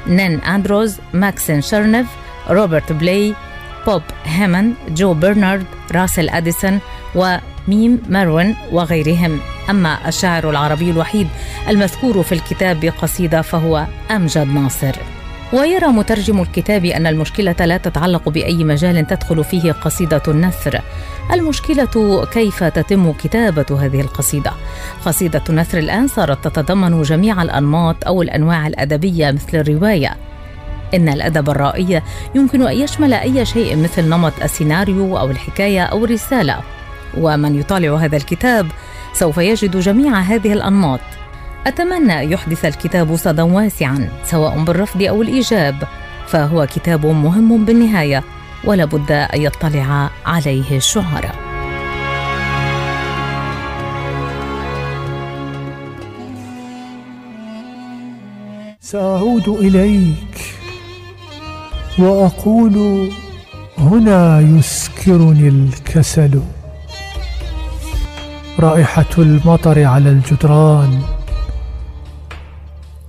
نين 0.07 0.39
أندروز 0.39 0.97
ماكسين 1.13 1.61
شيرنيف 1.61 2.07
روبرت 2.49 2.91
بلاي 2.91 3.33
بوب 3.87 4.01
هيمن 4.25 4.73
جو 4.89 5.13
برنارد 5.13 5.65
راسل 5.91 6.29
أديسون 6.29 6.79
وميم 7.69 8.01
ماروين 8.09 8.55
وغيرهم. 8.71 9.39
أما 9.69 10.07
الشاعر 10.07 10.49
العربي 10.49 10.91
الوحيد 10.91 11.27
المذكور 11.69 12.23
في 12.23 12.31
الكتاب 12.31 12.79
بقصيدة 12.79 13.41
فهو 13.41 13.85
أمجد 14.11 14.47
ناصر. 14.47 14.95
ويرى 15.53 15.87
مترجم 15.87 16.41
الكتاب 16.41 16.85
أن 16.85 17.07
المشكلة 17.07 17.55
لا 17.59 17.77
تتعلق 17.77 18.29
بأي 18.29 18.63
مجال 18.63 19.07
تدخل 19.07 19.43
فيه 19.43 19.71
قصيدة 19.71 20.21
النثر. 20.27 20.81
المشكلة 21.33 22.25
كيف 22.33 22.63
تتم 22.63 23.11
كتابة 23.11 23.85
هذه 23.85 24.01
القصيدة؟ 24.01 24.51
قصيدة 25.05 25.43
النثر 25.49 25.77
الآن 25.77 26.07
صارت 26.07 26.47
تتضمن 26.47 27.01
جميع 27.01 27.41
الأنماط 27.41 28.07
أو 28.07 28.21
الأنواع 28.21 28.67
الأدبية 28.67 29.31
مثل 29.31 29.57
الرواية. 29.57 30.15
إن 30.93 31.09
الأدب 31.09 31.49
الرائي 31.49 32.01
يمكن 32.35 32.67
أن 32.67 32.77
يشمل 32.77 33.13
أي 33.13 33.45
شيء 33.45 33.77
مثل 33.77 34.09
نمط 34.09 34.33
السيناريو 34.43 35.17
أو 35.17 35.29
الحكاية 35.31 35.83
أو 35.83 36.05
الرسالة. 36.05 36.59
ومن 37.17 37.59
يطالع 37.59 37.95
هذا 37.95 38.17
الكتاب 38.17 38.67
سوف 39.13 39.37
يجد 39.37 39.77
جميع 39.77 40.19
هذه 40.19 40.53
الأنماط. 40.53 40.99
أتمنى 41.67 42.31
يحدث 42.31 42.65
الكتاب 42.65 43.15
صدى 43.15 43.41
واسعا 43.41 44.09
سواء 44.23 44.63
بالرفض 44.63 45.03
أو 45.03 45.21
الإيجاب 45.21 45.75
فهو 46.27 46.67
كتاب 46.75 47.05
مهم 47.05 47.65
بالنهاية 47.65 48.23
ولا 48.63 48.85
بد 48.85 49.11
أن 49.11 49.41
يطلع 49.41 50.09
عليه 50.25 50.77
الشعراء. 50.77 51.35
سأعود 58.81 59.47
إليك 59.47 60.55
وأقول 61.99 63.09
هنا 63.77 64.39
يسكرني 64.39 65.47
الكسل. 65.47 66.41
رائحة 68.59 69.05
المطر 69.17 69.83
على 69.83 70.09
الجدران. 70.09 71.01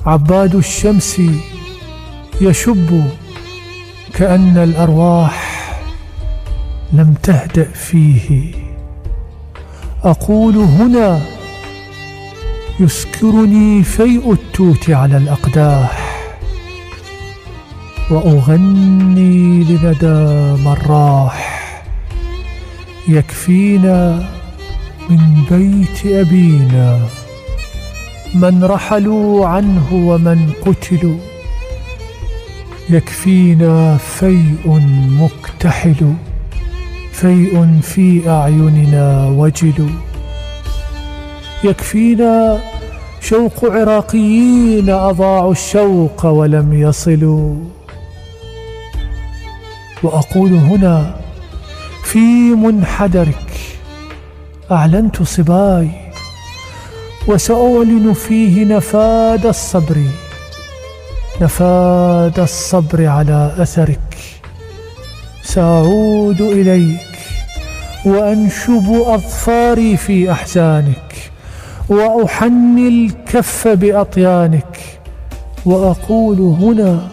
عباد 0.06 0.54
الشمس 0.54 1.20
يشب 2.40 3.04
وكأن 4.10 4.58
الأرواح 4.58 5.60
لم 6.92 7.14
تهدأ 7.22 7.64
فيه. 7.64 8.54
أقول 10.04 10.56
هنا 10.56 11.20
يسكرني 12.80 13.82
فيء 13.82 14.32
التوت 14.32 14.90
على 14.90 15.16
الأقداح. 15.16 16.10
وأغني 18.10 19.64
لندى 19.64 20.62
من 20.62 20.76
راح 20.86 21.72
يكفينا 23.08 24.28
من 25.10 25.44
بيت 25.50 26.06
أبينا 26.06 26.98
من 28.34 28.64
رحلوا 28.64 29.46
عنه 29.46 29.88
ومن 29.92 30.52
قتلوا. 30.66 31.18
يكفينا 32.90 33.96
فيء 33.96 34.80
مكتحل 35.20 36.14
فيء 37.12 37.80
في 37.82 38.30
أعيننا 38.30 39.28
وجل. 39.28 39.90
يكفينا 41.64 42.58
شوق 43.20 43.64
عراقيين 43.64 44.90
أضاعوا 44.90 45.52
الشوق 45.52 46.26
ولم 46.26 46.72
يصلوا. 46.72 47.56
وأقول 50.02 50.52
هنا 50.52 51.16
في 52.04 52.18
منحدرك 52.54 53.49
أعلنت 54.70 55.22
صباي 55.22 55.90
وسأعلن 57.26 58.12
فيه 58.12 58.64
نفاد 58.64 59.46
الصبر. 59.46 59.96
نفاد 61.40 62.40
الصبر 62.40 63.06
على 63.06 63.54
أثرك. 63.58 64.16
سأعود 65.42 66.40
إليك 66.40 67.00
وأنشب 68.06 69.02
أظفاري 69.06 69.96
في 69.96 70.32
أحزانك 70.32 71.30
وأحني 71.88 72.88
الكف 72.88 73.68
بأطيانك 73.68 74.78
وأقول 75.66 76.38
هنا 76.38 77.08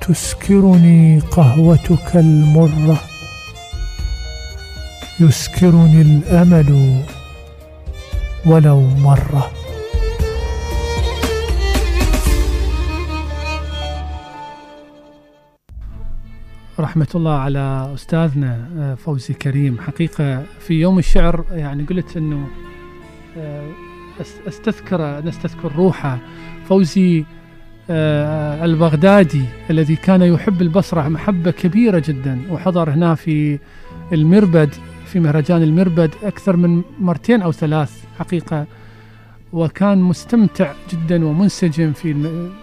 تسكرني 0.00 1.18
قهوتك 1.30 2.16
المرة. 2.16 3.09
يسكرني 5.20 6.02
الامل 6.02 7.00
ولو 8.46 8.80
مرة. 8.80 9.50
رحمة 16.80 17.06
الله 17.14 17.32
على 17.38 17.90
أستاذنا 17.94 18.68
آه، 18.78 18.94
فوزي 18.94 19.34
كريم. 19.34 19.78
حقيقة 19.80 20.42
في 20.60 20.74
يوم 20.74 20.98
الشعر 20.98 21.44
يعني 21.52 21.82
قلت 21.84 22.16
أنه 22.16 22.48
آه، 23.38 23.70
أس- 24.20 24.48
أستذكر 24.48 25.20
نستذكر 25.26 25.72
روحه. 25.76 26.18
فوزي 26.68 27.24
آه، 27.90 28.64
البغدادي 28.64 29.44
الذي 29.70 29.96
كان 29.96 30.22
يحب 30.22 30.62
البصرة 30.62 31.08
محبة 31.08 31.50
كبيرة 31.50 32.02
جدا 32.06 32.40
وحضر 32.50 32.90
هنا 32.90 33.14
في 33.14 33.58
المربد 34.12 34.74
في 35.10 35.20
مهرجان 35.20 35.62
المربد 35.62 36.10
أكثر 36.22 36.56
من 36.56 36.82
مرتين 37.00 37.42
أو 37.42 37.52
ثلاث 37.52 38.04
حقيقة. 38.18 38.66
وكان 39.52 39.98
مستمتع 39.98 40.72
جدا 40.92 41.26
ومنسجم 41.26 41.92
في 41.92 42.14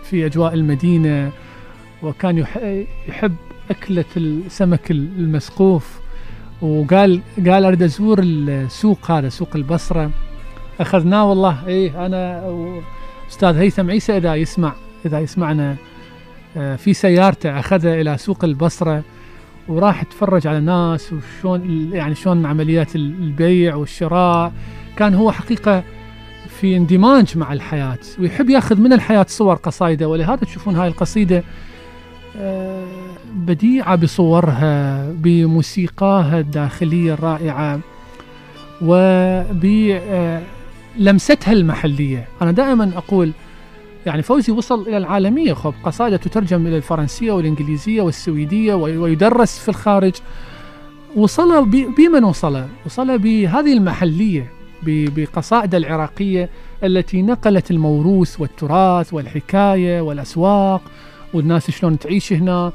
في 0.03 0.25
أجواء 0.25 0.53
المدينة. 0.53 1.31
وكان 2.03 2.37
يح- 2.37 2.83
يحب 3.07 3.35
أكلة 3.71 4.05
السمك 4.17 4.91
المسقوف. 4.91 5.99
وقال 6.61 7.21
قال 7.47 7.65
أريد 7.65 7.83
أزور 7.83 8.19
السوق 8.23 9.11
هذا 9.11 9.29
سوق 9.29 9.49
البصرة. 9.55 10.11
أخذناه 10.79 11.29
والله 11.29 11.67
إيه 11.67 12.05
أنا 12.05 12.43
أستاذ 13.29 13.55
هيثم 13.57 13.89
عيسى 13.89 14.17
إذا 14.17 14.35
يسمع 14.35 14.73
إذا 15.05 15.19
يسمعنا 15.19 15.75
آه، 16.57 16.75
في 16.75 16.93
سيارته 16.93 17.59
أخذه 17.59 18.01
إلى 18.01 18.17
سوق 18.17 18.43
البصرة. 18.43 19.03
وراح 19.67 20.01
اتفرج 20.01 20.47
على 20.47 20.57
الناس 20.57 21.13
وشون 21.13 21.89
يعني 21.93 22.15
شلون 22.15 22.45
عمليات 22.45 22.95
البيع 22.95 23.75
والشراء. 23.75 24.51
كان 24.97 25.15
هو 25.15 25.31
حقيقة 25.31 25.83
في 26.59 26.77
اندماج 26.77 27.37
مع 27.37 27.53
الحياة 27.53 27.97
ويحب 28.19 28.49
ياخذ 28.49 28.81
من 28.81 28.93
الحياة 28.93 29.25
صور 29.29 29.55
قصايده. 29.55 30.07
ولهذا 30.07 30.35
تشوفون 30.35 30.75
هاي 30.75 30.87
القصيدة 30.87 31.43
آه، 32.37 32.85
بديعة 33.35 33.95
بصورها 33.95 35.11
بموسيقاها 35.11 36.39
الداخلية 36.39 37.13
الرائعة 37.13 37.79
وبلمستها 40.97 41.53
المحلية. 41.53 42.27
أنا 42.41 42.51
دائما 42.51 42.91
أقول 42.97 43.31
يعني 44.07 44.21
فوزي 44.21 44.53
وصل 44.53 44.81
إلى 44.87 44.97
العالمية. 44.97 45.53
خب 45.53 45.73
قصائده 45.83 46.17
تترجم 46.17 46.67
إلى 46.67 46.77
الفرنسية 46.77 47.31
والإنجليزية 47.31 48.01
والسويدية 48.01 48.73
وي- 48.73 48.97
ويدرس 48.97 49.59
في 49.59 49.69
الخارج. 49.69 50.13
وصل 51.15 51.65
بمن 51.69 52.23
وصل؟ 52.23 52.63
وصل 52.85 53.17
بهذه 53.17 53.73
المحلية 53.73 54.51
بقصائده 54.85 55.77
العراقية 55.77 56.49
التي 56.83 57.21
نقلت 57.21 57.71
الموروث 57.71 58.41
والتراث 58.41 59.13
والحكاية 59.13 60.01
والأسواق. 60.01 60.81
والناس 61.33 61.71
شلون 61.71 61.99
تعيش 61.99 62.33
هنا؟ 62.33 62.71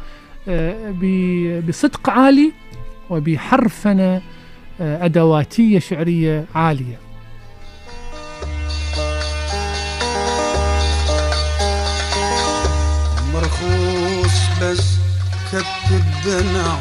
آه، 0.49 0.95
بصدق 1.69 2.11
عالي 2.11 2.53
وبحرفنة 3.11 4.21
آه، 4.81 5.05
أدواتية 5.05 5.79
شعرية 5.79 6.45
عالية. 6.55 6.99
بس 14.63 14.85
كت 15.53 15.91
الدمع 15.91 16.79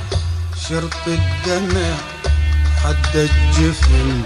شرط 0.69 1.07
الدمع 1.07 1.95
حد 2.83 3.15
الجفن. 3.15 4.23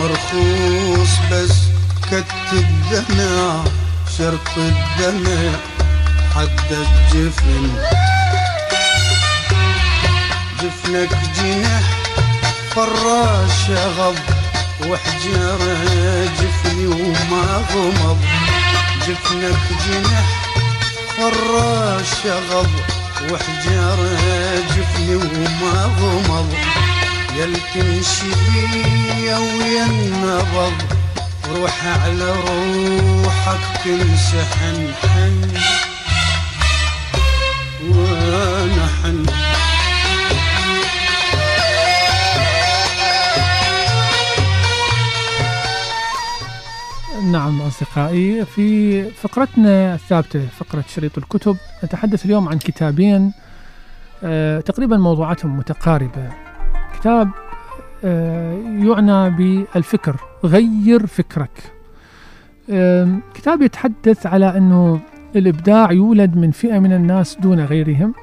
مرخوص 0.00 1.08
بس 1.32 1.56
كت 2.10 2.52
الدمع 2.52 3.64
شرط 4.18 4.48
الدمع 4.56 5.52
حد 6.36 6.70
الجفن. 6.70 7.70
جفنك 10.62 11.10
جنح 11.36 11.82
فراش 12.74 13.70
غض 13.70 14.18
وحجارة 14.86 15.84
جفني 16.24 16.86
وما 16.86 17.64
غمض. 17.74 18.18
جفنك 19.08 19.58
جنح 19.86 20.45
فراش 21.16 22.26
غض 22.50 22.70
وحجاره 23.30 24.64
جفني 24.76 25.16
وما 25.16 25.90
غمض 26.00 26.54
يلتمشي 27.36 28.30
بيا 28.52 29.38
ويا 29.38 29.86
النبض 29.86 30.72
روح 31.54 31.86
على 31.86 32.32
روحك 32.32 33.60
تمسحن 33.84 34.94
حن. 35.02 35.52
وأنا 37.88 38.88
حن. 39.02 39.26
نعم 47.32 47.60
أصدقائي 47.62 48.44
في 48.44 49.02
فقرتنا 49.10 49.94
الثابتة 49.94 50.46
فقرة 50.46 50.84
شريط 50.88 51.18
الكتب 51.18 51.56
نتحدث 51.84 52.24
اليوم 52.24 52.48
عن 52.48 52.58
كتابين 52.58 53.32
آه، 54.24 54.60
تقريبا 54.60 54.96
موضوعاتهم 54.96 55.56
متقاربة. 55.56 56.30
كتاب 57.00 57.30
آه، 58.04 58.52
يعنى 58.62 59.30
بالفكر 59.30 60.16
غير 60.44 61.06
فكرك. 61.06 61.72
آم، 62.70 63.22
كتاب 63.34 63.62
يتحدث 63.62 64.26
على 64.26 64.56
أنه 64.56 65.00
الإبداع 65.36 65.92
يولد 65.92 66.36
من 66.36 66.50
فئة 66.50 66.78
من 66.78 66.92
الناس 66.92 67.36
دون 67.40 67.60
غيرهم. 67.60 68.14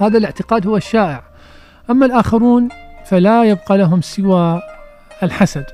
هذا 0.00 0.18
الاعتقاد 0.18 0.66
هو 0.66 0.76
الشائع. 0.76 1.22
أما 1.90 2.06
الآخرون 2.06 2.68
فلا 3.06 3.44
يبقى 3.44 3.78
لهم 3.78 4.00
سوى 4.00 4.60
الحسد. 5.22 5.64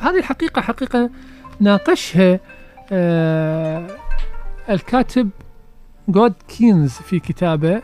هذه 0.00 0.18
الحقيقة 0.18 0.62
حقيقة 0.62 1.10
ناقشها 1.60 2.40
آه 2.92 3.86
الكاتب 4.70 5.30
جود 6.08 6.34
كينز 6.48 6.92
في 6.92 7.20
كتابه 7.20 7.82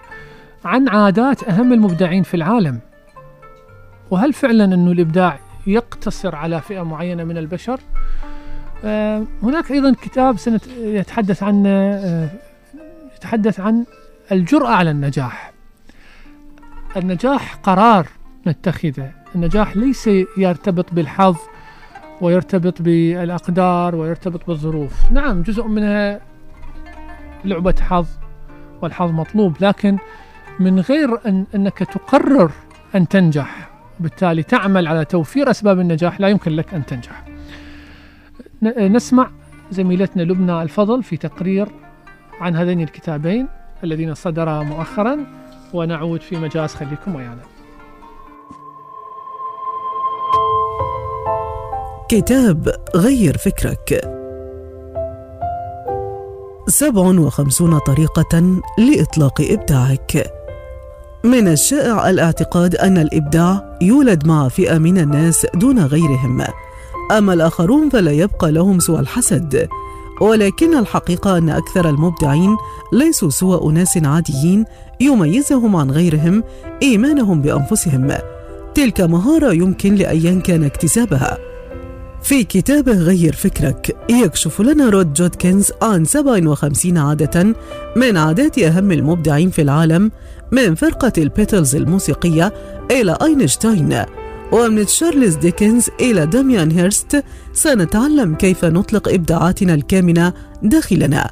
عن 0.64 0.88
عادات 0.88 1.48
أهم 1.48 1.72
المبدعين 1.72 2.22
في 2.22 2.34
العالم. 2.34 2.80
وهل 4.10 4.32
فعلا 4.32 4.64
أنه 4.64 4.92
الإبداع 4.92 5.38
يقتصر 5.66 6.34
على 6.34 6.60
فئة 6.60 6.82
معينة 6.82 7.24
من 7.24 7.38
البشر؟ 7.38 7.80
آه 8.84 9.24
هناك 9.42 9.70
أيضا 9.70 9.94
كتاب 10.02 10.36
يتحدث 10.78 11.42
عنه 11.42 11.68
آه 11.68 12.28
نتحدث 13.16 13.60
عن 13.60 13.84
الجرأة 14.32 14.70
على 14.70 14.90
النجاح. 14.90 15.52
النجاح 16.96 17.54
قرار 17.54 18.06
نتخذه. 18.46 19.10
النجاح 19.34 19.76
ليس 19.76 20.10
يرتبط 20.38 20.94
بالحظ 20.94 21.36
ويرتبط 22.20 22.82
بالأقدار 22.82 23.94
ويرتبط 23.96 24.46
بالظروف. 24.46 25.12
نعم 25.12 25.42
جزء 25.42 25.66
منها 25.66 26.20
لعبة 27.44 27.74
حظ 27.80 28.06
والحظ 28.82 29.10
مطلوب 29.10 29.56
لكن 29.60 29.98
من 30.60 30.80
غير 30.80 31.08
أن 31.26 31.44
أنك 31.54 31.78
تقرر 31.78 32.50
أن 32.94 33.08
تنجح 33.08 33.70
وبالتالي 34.00 34.42
تعمل 34.42 34.86
على 34.88 35.04
توفير 35.04 35.50
أسباب 35.50 35.80
النجاح 35.80 36.20
لا 36.20 36.28
يمكن 36.28 36.52
لك 36.52 36.74
أن 36.74 36.86
تنجح. 36.86 37.24
نسمع 38.78 39.30
زميلتنا 39.70 40.22
لبنى 40.22 40.62
الفضل 40.62 41.02
في 41.02 41.16
تقرير 41.16 41.68
عن 42.40 42.56
هذين 42.56 42.80
الكتابين 42.80 43.48
الذين 43.84 44.14
صدرا 44.14 44.62
مؤخرا 44.62 45.26
ونعود 45.72 46.20
في 46.20 46.36
مجاز. 46.36 46.74
خليكم 46.74 47.14
ويانا. 47.14 47.53
كتاب 52.14 52.74
غير 52.96 53.36
فكرك. 53.36 54.10
57 56.68 57.78
طريقة 57.78 58.60
لإطلاق 58.78 59.40
إبداعك. 59.40 60.32
من 61.24 61.48
الشائع 61.48 62.10
الاعتقاد 62.10 62.76
أن 62.76 62.98
الإبداع 62.98 63.78
يولد 63.82 64.26
مع 64.26 64.48
فئة 64.48 64.78
من 64.78 64.98
الناس 64.98 65.46
دون 65.54 65.78
غيرهم. 65.78 66.42
أما 67.18 67.32
الآخرون 67.32 67.90
فلا 67.90 68.12
يبقى 68.12 68.52
لهم 68.52 68.78
سوى 68.78 69.00
الحسد. 69.00 69.68
ولكن 70.20 70.78
الحقيقة 70.78 71.38
أن 71.38 71.50
أكثر 71.50 71.88
المبدعين 71.88 72.56
ليسوا 72.92 73.30
سوى 73.30 73.70
أناس 73.70 73.98
عاديين 74.04 74.64
يميزهم 75.00 75.76
عن 75.76 75.90
غيرهم 75.90 76.44
إيمانهم 76.82 77.42
بأنفسهم. 77.42 78.12
تلك 78.74 79.00
مهارة 79.00 79.52
يمكن 79.52 79.94
لأيا 79.94 80.40
كان 80.40 80.64
اكتسابها. 80.64 81.53
في 82.24 82.44
كتابه 82.44 82.92
غير 82.92 83.32
فكرك 83.32 83.96
يكشف 84.10 84.60
لنا 84.60 84.88
رود 84.88 85.12
جودكنز 85.12 85.72
عن 85.82 86.04
57 86.04 86.98
عادة 86.98 87.54
من 87.96 88.16
عادات 88.16 88.58
أهم 88.58 88.92
المبدعين 88.92 89.50
في 89.50 89.62
العالم 89.62 90.10
من 90.52 90.74
فرقة 90.74 91.12
البيتلز 91.18 91.76
الموسيقية 91.76 92.52
إلى 92.90 93.18
أينشتاين. 93.22 94.02
ومن 94.52 94.86
تشارلز 94.86 95.34
ديكنز 95.34 95.88
إلى 96.00 96.26
داميان 96.26 96.70
هيرست 96.70 97.24
سنتعلم 97.52 98.34
كيف 98.34 98.64
نطلق 98.64 99.08
إبداعاتنا 99.08 99.74
الكامنة 99.74 100.32
داخلنا. 100.62 101.30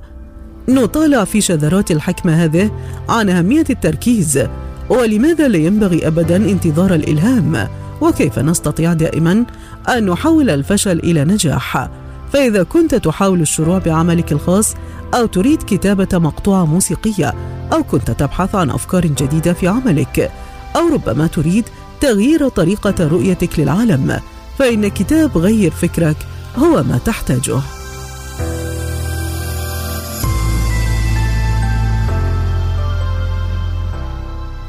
نطالع 0.69 1.25
في 1.25 1.41
شذرات 1.41 1.91
الحكمة 1.91 2.45
هذه 2.45 2.71
عن 3.09 3.29
أهمية 3.29 3.65
التركيز 3.71 4.47
ولماذا 4.91 5.49
لا 5.49 5.59
ينبغي 5.59 6.07
أبدا 6.07 6.37
انتظار 6.37 6.95
الإلهام؟ 6.95 7.82
وكيف 8.03 8.39
نستطيع 8.39 8.93
دائما 8.93 9.45
أن 9.89 10.07
نحول 10.07 10.51
الفشل 10.51 10.99
إلى 10.99 11.25
نجاح؟ 11.25 11.89
فإذا 12.33 12.63
كنت 12.63 12.95
تحاول 12.95 13.41
الشروع 13.41 13.79
بعملك 13.79 14.33
الخاص 14.33 14.75
أو 15.15 15.27
تريد 15.27 15.63
كتابة 15.63 16.19
مقطوعة 16.19 16.65
موسيقية 16.65 17.35
أو 17.73 17.83
كنت 17.83 18.11
تبحث 18.11 18.55
عن 18.55 18.71
أفكار 18.71 19.07
جديدة 19.07 19.53
في 19.53 19.69
عملك 19.69 20.31
أو 20.77 20.89
ربما 20.89 21.27
تريد 21.27 21.65
تغيير 22.01 22.49
طريقة 22.49 23.09
رؤيتك 23.09 23.59
للعالم 23.59 24.21
فإن 24.59 24.89
كتاب 24.89 25.39
غير 25.39 25.71
فكرك 25.71 26.17
هو 26.59 26.83
ما 26.83 26.99
تحتاجه. 27.05 27.61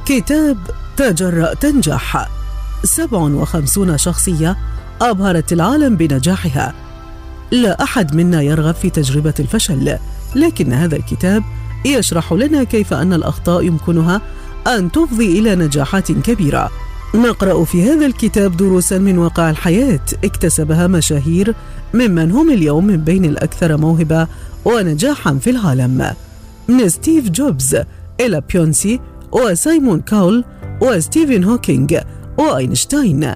كتاب 0.06 0.58
تجرأ 0.98 1.54
تنجح. 1.54 2.28
57 2.84 3.98
شخصية 3.98 4.58
أبهرت 5.02 5.54
العالم 5.54 5.96
بنجاحها. 5.96 6.74
لا 7.52 7.84
أحد 7.84 8.16
منا 8.16 8.42
يرغب 8.42 8.76
في 8.76 8.90
تجربة 8.90 9.34
الفشل 9.40 9.98
لكن 10.36 10.74
هذا 10.74 10.96
الكتاب 10.96 11.44
يشرح 11.86 12.34
لنا 12.34 12.64
كيف 12.64 12.94
أن 12.94 13.14
الأخطاء 13.14 13.64
يمكنها 13.64 14.22
أن 14.68 14.92
تفضي 14.92 15.40
إلى 15.40 15.56
نجاحات 15.56 16.12
كبيرة. 16.12 16.72
نقرأ 17.16 17.64
في 17.64 17.92
هذا 17.92 18.06
الكتاب 18.06 18.58
دروسا 18.58 18.98
من 18.98 19.18
واقع 19.18 19.50
الحياة 19.50 20.06
اكتسبها 20.24 20.88
مشاهير 20.88 21.56
ممن 21.94 22.32
هم 22.32 22.52
اليوم 22.52 22.88
من 22.88 22.98
بين 22.98 23.26
الأكثر 23.26 23.78
موهبة 23.78 24.28
ونجاحا 24.66 25.34
في 25.34 25.50
العالم. 25.50 26.14
من 26.68 26.90
ستيف 26.90 27.30
جوبز 27.30 27.78
إلى 28.20 28.42
بيونسي 28.54 29.00
وسايمون 29.32 30.02
كاول 30.02 30.44
وستيفن 30.82 31.44
هوكينج 31.44 31.98
وأينشتاين. 32.38 33.34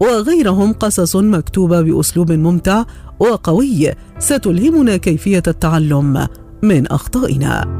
وغيرهم 0.00 0.72
قصص 0.72 1.16
مكتوبة 1.16 1.80
بأسلوب 1.80 2.32
ممتع 2.32 2.84
وقوي 3.20 3.92
ستلهمنا 4.18 4.96
كيفية 4.96 5.42
التعلم 5.48 6.26
من 6.62 6.86
أخطائنا. 6.86 7.78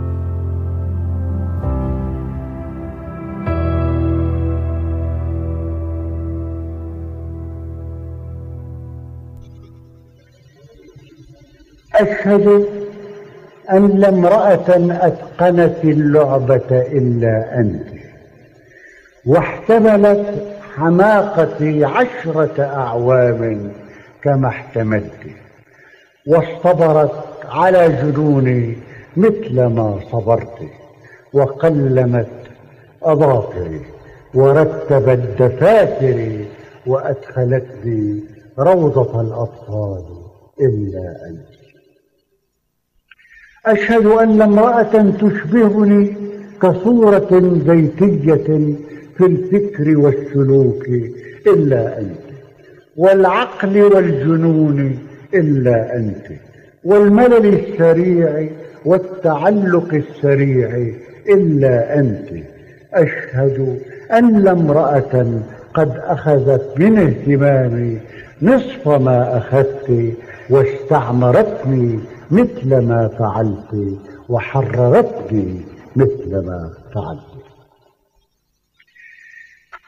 أشهد 11.95 12.66
أن 13.73 13.89
لا 14.01 14.09
امرأة 14.09 14.69
أتقنت 15.07 15.85
اللعبة 15.85 16.71
إلا 16.71 17.61
أنت 17.61 17.89
واحتملت 19.27 20.58
حماقتي 20.79 21.85
عشرة 21.85 22.62
أعوام 22.62 23.72
كما 24.22 24.49
احتملت 24.49 25.20
واصطبرت 26.26 27.24
على 27.45 27.89
جنوني 27.89 28.76
مثل 29.16 29.66
ما 29.66 30.01
صبرت 30.12 30.59
وقلمت 31.33 32.29
أظافري 33.03 33.81
ورتبت 34.35 35.43
دفاتري 35.43 36.47
وأدخلتني 36.87 38.24
روضة 38.59 39.20
الأطفال 39.20 40.05
إلا 40.61 41.16
أنت. 41.31 41.59
أشهد 43.66 44.07
أن 44.07 44.43
امرأة 44.43 45.11
تشبهني 45.20 46.16
كصورة 46.62 47.61
زيتية 47.66 48.74
في 49.19 49.27
الفكر 49.27 49.99
والسلوك 49.99 50.89
إلا 51.47 51.99
أنت 52.01 52.19
والعقل 52.97 53.83
والجنون 53.83 54.99
إلا 55.35 55.97
أنت 55.97 56.27
والملل 56.85 57.47
السريع 57.47 58.49
والتعلق 58.85 59.95
السريع 59.95 60.95
إلا 61.29 61.99
أنت. 61.99 62.29
أشهد 62.95 63.79
أن 64.12 64.43
لا 64.43 64.53
امرأة 64.53 65.41
قد 65.75 65.93
أخذت 65.97 66.81
من 66.81 66.99
اهتمامي 66.99 67.99
نصف 68.43 68.89
ما 68.89 69.39
أخذت 69.39 70.14
واستعمرتني 70.51 71.99
مثل 72.31 72.79
ما 72.79 73.09
فعلت 73.19 73.99
وحررتني 74.29 75.61
مثل 75.97 76.31
ما 76.31 76.71
فعلت. 76.95 77.38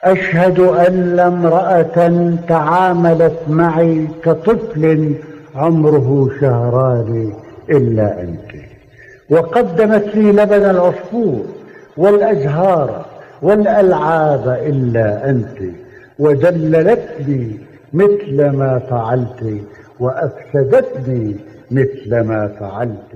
أشهد 0.04 0.58
أن 0.60 1.20
امرأة 1.20 2.32
تعاملت 2.48 3.38
معي 3.48 4.08
كطفل 4.24 5.14
عمره 5.54 6.30
شهران 6.40 7.32
إلا 7.70 8.22
أنت. 8.22 8.50
وقدمت 9.30 10.06
لي 10.14 10.32
لبن 10.32 10.70
العصفور 10.70 11.44
والأزهار 11.96 13.06
والألعاب 13.42 14.48
إلا 14.66 15.30
أنت. 15.30 15.58
ودللتني 16.18 17.58
مثل 17.92 18.50
ما 18.50 18.78
فعلت 18.90 19.60
وأفسدتني 20.00 21.36
مثل 21.70 22.20
ما 22.20 22.48
فعلت. 22.60 23.12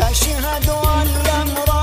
أشهد 0.00 0.68
أن 0.68 1.08
امرأة 1.42 1.75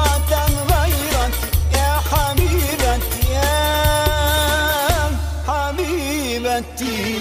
حبيبتي 6.52 7.11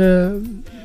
آه، 0.00 0.40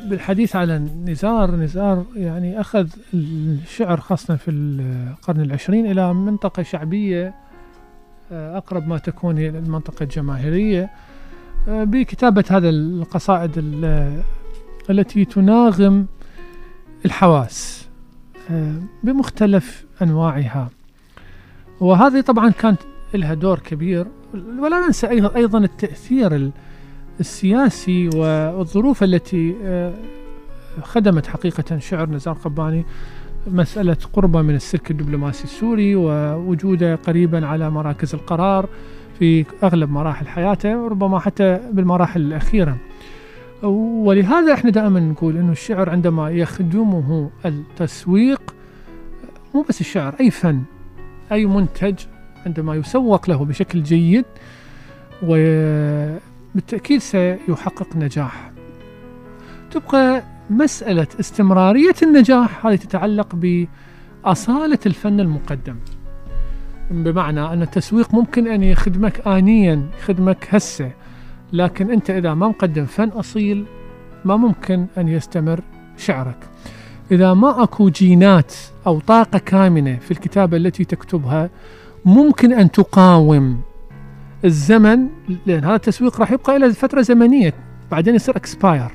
بالحديث 0.10 0.56
على 0.56 0.78
نزار 1.06 1.52
نزار 1.56 2.06
يعني 2.16 2.62
أخذ 2.62 2.88
الشعر 3.14 4.00
خاصة 4.00 4.36
في 4.36 4.52
القرن 4.52 5.42
العشرين 5.42 5.92
إلى 5.92 6.14
منطقة 6.14 6.64
شعبية 6.64 7.34
آه، 8.32 8.58
أقرب 8.58 8.88
ما 8.88 8.98
تكون 8.98 9.38
هي 9.38 9.50
المنطقة 9.50 10.04
الجماهيرية. 10.04 10.90
آه، 11.68 11.84
بكتابة 11.84 12.44
هذا 12.50 12.70
القصائد 12.70 13.52
ال- 13.58 14.22
التي 14.90 15.26
تناغم 15.26 16.06
الحواس 17.06 17.88
بمختلف 19.04 19.86
أنواعها. 20.02 20.70
وهذه 21.80 22.22
طبعا 22.22 22.50
كانت 22.50 22.80
لها 23.14 23.34
دور 23.34 23.60
كبير 23.60 24.08
ولا 24.34 24.86
ننسى 24.86 25.08
أيضا 25.36 25.60
التأثير 25.60 26.36
ال- 26.36 26.52
السياسي 27.20 28.10
والظروف 28.16 29.04
التي 29.04 29.56
آه، 29.64 29.94
خدمت 30.82 31.28
حقيقة 31.28 31.78
شعر 31.78 32.10
نزار 32.10 32.34
قباني 32.34 32.86
مسألة 33.48 33.98
قربه 34.14 34.42
من 34.42 34.56
السلك 34.56 34.92
الدبلوماسي 34.92 35.44
السوري 35.44 35.96
ووجوده 35.96 36.96
قريبا 36.96 37.48
على 37.48 37.70
مراكز 37.70 38.14
القرار 38.16 38.70
في 39.20 39.46
أغلب 39.64 39.90
مراحل 39.90 40.28
حياته 40.28 40.78
وربما 40.78 41.20
حتى 41.20 41.60
بالمراحل 41.72 42.22
الأخيرة. 42.22 42.78
ولهذا 43.64 44.54
إحنا 44.54 44.70
دائما 44.70 45.00
نقول 45.00 45.38
إنه 45.38 45.52
الشعر 45.52 45.90
عندما 45.90 46.30
يخدمه 46.30 47.30
التسويق 47.46 48.56
مو 49.56 49.66
بس 49.70 49.82
الشعر 49.82 50.16
أي 50.20 50.32
فن 50.32 50.62
أي 51.32 51.46
منتج 51.46 51.96
عندما 52.46 52.76
يسوق 52.76 53.30
له 53.30 53.46
بشكل 53.46 53.84
جيد 53.84 54.26
وبالتاكيد 56.54 57.00
سيحقق 57.00 57.96
نجاح. 57.96 58.52
تبقى 59.72 60.24
مسألة 60.50 61.08
استمرارية 61.20 61.96
النجاح 62.04 62.66
هذه 62.66 62.76
تتعلق 62.76 63.36
بأصالة 63.36 64.80
الفن 64.86 65.20
المقدم. 65.20 65.76
بمعنى 66.92 67.54
أن 67.54 67.62
التسويق 67.62 68.14
ممكن 68.14 68.48
أن 68.48 68.64
يخدمك 68.64 69.28
انيا 69.28 69.90
يخدمك 70.00 70.48
هسه 70.50 70.92
لكن 71.54 71.92
أنت 71.92 72.10
إذا 72.10 72.34
ما 72.34 72.48
مقدم 72.48 72.86
فن 72.86 73.08
أصيل 73.08 73.66
ما 74.26 74.36
ممكن 74.36 74.86
أن 74.98 75.08
يستمر 75.08 75.62
شعرك. 75.98 76.38
إذا 77.12 77.34
ما 77.34 77.64
أكو 77.64 77.90
جينات 77.90 78.54
أو 78.88 79.00
طاقة 79.00 79.40
كامنة 79.40 79.98
في 79.98 80.12
الكتابة 80.12 80.58
التي 80.58 80.86
تكتبها 80.86 81.50
ممكن 82.06 82.54
أن 82.54 82.72
تقاوم 82.72 83.62
الزمن 84.46 85.08
لأن 85.46 85.64
هذا 85.64 85.76
التسويق 85.76 86.20
راح 86.20 86.32
يبقى 86.32 86.56
إلى 86.56 86.74
فترة 86.74 87.02
زمنية 87.02 87.54
بعدين 87.92 88.16
يصير 88.16 88.38
اكسباير 88.38 88.92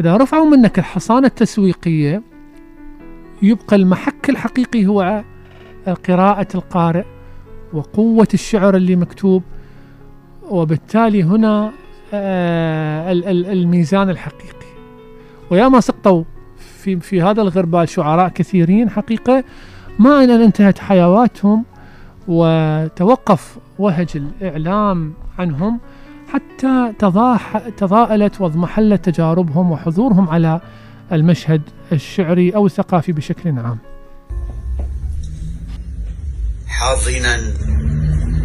إذا 0.00 0.16
رفعوا 0.16 0.46
منك 0.46 0.78
الحصانة 0.78 1.26
التسويقية 1.26 2.22
يبقى 3.42 3.76
المحك 3.76 4.30
الحقيقي 4.30 4.86
هو 4.86 5.22
قراءة 6.08 6.48
القارئ 6.54 7.04
وقوة 7.72 8.28
الشعر 8.34 8.76
اللي 8.76 8.96
مكتوب 8.96 9.42
وبالتالي 10.50 11.22
هنا 11.22 11.72
آه، 12.14 13.12
ال- 13.12 13.24
ال- 13.24 13.46
الميزان 13.46 14.10
الحقيقي. 14.10 14.66
وياما 15.50 15.80
سقطوا 15.80 16.24
في 16.82 17.00
في 17.00 17.22
هذا 17.22 17.42
الغربال 17.42 17.88
شعراء 17.88 18.28
كثيرين 18.28 18.90
حقيقة 18.90 19.44
ما 19.98 20.24
أن 20.24 20.30
انتهت 20.30 20.78
حيواتهم 20.78 21.64
وتوقف 22.28 23.58
وهج 23.78 24.08
الإعلام 24.14 25.14
عنهم 25.38 25.80
حتى 26.32 26.92
تضاءلت 27.76 28.40
واضمحلت 28.40 29.04
تجاربهم 29.04 29.70
وحضورهم 29.72 30.28
على 30.28 30.60
المشهد 31.12 31.62
الشعري 31.92 32.54
أو 32.54 32.66
الثقافي 32.66 33.12
بشكل 33.12 33.58
عام. 33.58 33.78
حاضنا 36.66 37.40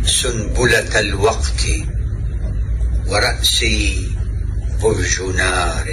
سنبلة 0.03 0.99
الوقت 0.99 1.65
ورأسي 3.09 4.07
برج 4.83 5.21
نار 5.37 5.85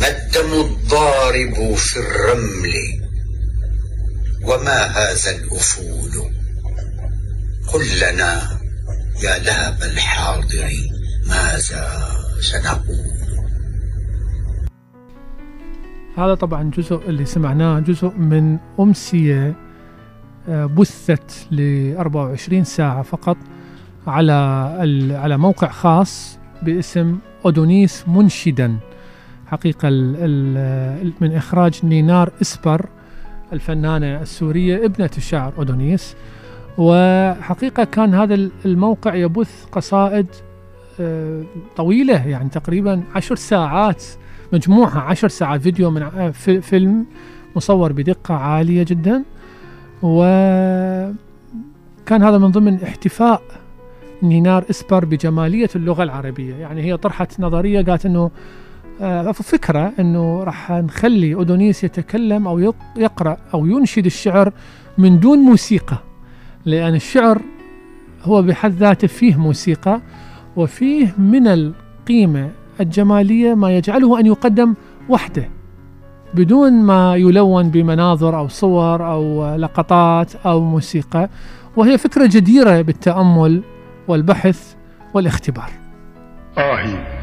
ما 0.00 0.08
الدم 0.08 0.52
الضارب 0.60 1.74
في 1.74 1.96
الرمل 1.96 3.01
وما 4.44 4.82
هذا 4.82 5.30
الأفول؟ 5.30 6.32
قل 7.72 7.84
لنا 8.02 8.42
يا 9.24 9.38
لهب 9.38 9.82
الحاضر 9.82 10.70
ماذا 11.28 12.08
سنقول؟ 12.40 13.12
هذا 16.18 16.34
طبعا 16.34 16.70
جزء 16.70 17.00
اللي 17.08 17.24
سمعناه 17.24 17.80
جزء 17.80 18.08
من 18.08 18.58
أمسية 18.80 19.54
آه، 20.48 20.66
بثت 20.66 21.46
ل 21.50 21.92
24 21.96 22.64
ساعة 22.64 23.02
فقط 23.02 23.36
على 24.06 24.32
على 25.10 25.38
موقع 25.38 25.68
خاص 25.70 26.38
باسم 26.62 27.18
أودونيس 27.44 28.04
منشدا. 28.08 28.76
حقيقة 29.46 29.90
من 31.20 31.32
إخراج 31.36 31.80
نينار 31.84 32.32
إسبر 32.42 32.88
الفنانة 33.52 34.22
السورية 34.22 34.84
ابنة 34.84 35.10
الشاعر 35.16 35.52
أودونيس. 35.58 36.16
وحقيقة 36.78 37.84
كان 37.84 38.14
هذا 38.14 38.34
ال- 38.34 38.50
الموقع 38.64 39.14
يبث 39.14 39.64
قصائد 39.72 40.26
آه، 41.00 41.42
طويلة 41.76 42.26
يعني 42.28 42.48
تقريبا 42.48 43.02
عشر 43.14 43.34
ساعات 43.36 44.04
مجموعة 44.52 44.98
عشر 44.98 45.28
ساعات 45.28 45.60
فيديو 45.60 45.90
من 45.90 46.30
في- 46.32 46.60
فيلم 46.60 47.06
مصور 47.56 47.92
بدقة 47.92 48.34
عالية 48.34 48.82
جدا. 48.88 49.22
وكان 50.02 51.12
هذا 52.22 52.38
من 52.38 52.50
ضمن 52.50 52.82
احتفاء 52.82 53.42
نينار 54.22 54.64
إسبر 54.70 55.04
بجمالية 55.04 55.68
اللغة 55.76 56.02
العربية. 56.02 56.54
يعني 56.54 56.82
هي 56.82 56.96
طرحت 56.96 57.40
نظرية 57.40 57.82
قالت 57.84 58.06
آه، 58.06 58.30
فكرة 59.32 59.92
إنه 60.00 60.44
راح 60.44 60.70
نخلي 60.72 61.34
اودونيس 61.34 61.84
يتكلم 61.84 62.48
يق- 62.58 62.74
يقرأ 62.96 63.36
أو 63.54 63.66
ينشد 63.66 64.06
الشعر 64.06 64.52
من 64.98 65.20
دون 65.20 65.38
موسيقى 65.38 65.96
لأن 66.64 66.94
الشعر 66.94 67.42
هو 68.22 68.42
بحد 68.42 68.70
ذاته 68.72 69.06
فيه 69.08 69.36
موسيقى 69.36 70.00
وفيه 70.56 71.14
من 71.18 71.46
القيمة 71.48 72.50
الجمالية 72.80 73.54
ما 73.54 73.76
يجعله 73.76 74.20
أن 74.20 74.26
يقدم 74.26 74.74
وحده 75.08 75.48
بدون 76.34 76.72
ما 76.72 77.16
يلون 77.16 77.70
بمناظر 77.70 78.38
أو 78.38 78.48
صور 78.48 79.06
أو 79.06 79.54
لقطات 79.56 80.34
أو 80.46 80.60
موسيقى 80.60 81.28
وهي 81.76 81.98
فكرة 81.98 82.26
جديرة 82.26 82.80
بالتأمل 82.82 83.62
والبحث 84.08 84.74
والاختبار. 85.14 85.70
آهي 86.58 87.21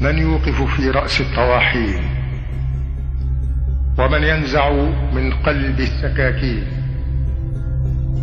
من 0.00 0.18
يوقف 0.18 0.62
في 0.76 0.90
رأس 0.90 1.20
الطواحين 1.20 2.02
ومن 3.98 4.22
ينزع 4.24 4.70
من 5.14 5.32
قلب 5.32 5.80
السكاكين 5.80 6.64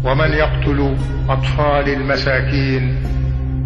ومن 0.05 0.30
يقتل 0.32 0.95
أطفال 1.30 1.89
المساكين 1.89 2.95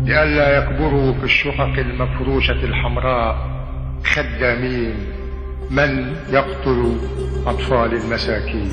لئلا 0.05 0.57
يكبروا 0.57 1.13
في 1.13 1.23
الشقق 1.23 1.73
المفروشة 1.77 2.51
الحمراء 2.63 3.37
خدامين 4.05 4.93
من 5.71 6.15
يقتل 6.29 6.97
أطفال 7.45 7.93
المساكين 7.93 8.71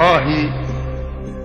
آهي 0.00 0.48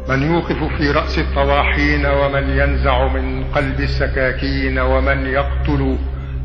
من 0.09 0.23
يوقف 0.23 0.63
في 0.77 0.91
رأس 0.91 1.19
الطواحين 1.19 2.05
ومن 2.05 2.49
ينزع 2.49 3.07
من 3.07 3.43
قلب 3.43 3.79
السكاكين 3.79 4.79
ومن 4.79 5.25
يقتل 5.25 5.97